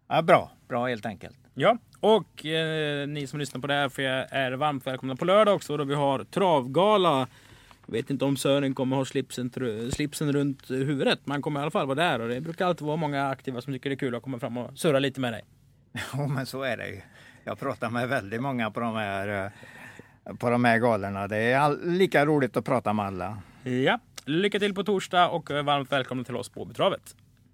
Ja, 0.08 0.22
bra, 0.22 0.50
bra 0.68 0.87
helt 0.87 1.06
enkelt. 1.06 1.37
Ja, 1.54 1.78
och 2.00 2.46
eh, 2.46 3.08
ni 3.08 3.26
som 3.26 3.38
lyssnar 3.38 3.61
på 3.61 3.66
det 3.66 3.74
här 3.74 3.88
för 3.88 4.02
jag 4.02 4.26
är 4.30 4.52
varmt 4.52 4.87
välkomna 4.87 5.16
på 5.16 5.24
lördag 5.24 5.54
också 5.54 5.76
då 5.76 5.84
vi 5.84 5.94
har 5.94 6.24
travgala. 6.24 7.28
Jag 7.87 7.92
vet 7.92 8.11
inte 8.11 8.24
om 8.24 8.37
Sören 8.37 8.74
kommer 8.74 8.96
ha 8.96 9.04
slipsen, 9.04 9.50
slipsen 9.92 10.32
runt 10.32 10.70
huvudet, 10.70 11.20
men 11.24 11.32
han 11.32 11.42
kommer 11.42 11.61
i 11.61 11.62
alla 11.62 11.70
fall 11.70 11.87
vara 11.87 11.94
där 11.94 12.20
och 12.20 12.28
det 12.28 12.40
brukar 12.40 12.66
alltid 12.66 12.87
vara 12.87 12.96
många 12.96 13.28
aktiva 13.28 13.61
som 13.61 13.72
tycker 13.72 13.90
det 13.90 13.94
är 13.94 13.98
kul 13.98 14.14
att 14.14 14.22
komma 14.22 14.38
fram 14.38 14.56
och 14.56 14.78
surra 14.78 14.98
lite 14.98 15.20
med 15.20 15.32
dig. 15.32 15.44
Ja, 16.12 16.26
men 16.26 16.46
så 16.46 16.62
är 16.62 16.76
det 16.76 16.88
ju. 16.88 17.00
Jag 17.44 17.58
pratar 17.58 17.90
med 17.90 18.08
väldigt 18.08 18.42
många 18.42 18.70
på 18.70 18.80
de 18.80 18.94
här 18.94 19.44
eh, 19.44 19.50
på 20.38 20.51
de 20.51 20.64
här 20.64 20.79
galorna. 20.79 21.29
Det 21.29 21.37
är 21.37 21.59
all, 21.59 21.81
lika 21.85 22.27
roligt 22.27 22.57
att 22.57 22.64
prata 22.64 22.93
med 22.93 23.07
alla. 23.07 23.38
Ja, 23.62 23.99
lycka 24.25 24.59
till 24.59 24.75
på 24.75 24.85
torsdag 24.85 25.29
och 25.29 25.51
varmt 25.51 25.93
välkomna 25.93 26.25
till 26.25 26.37
oss 26.37 26.49
på 26.49 26.64
Betravet. 26.64 27.14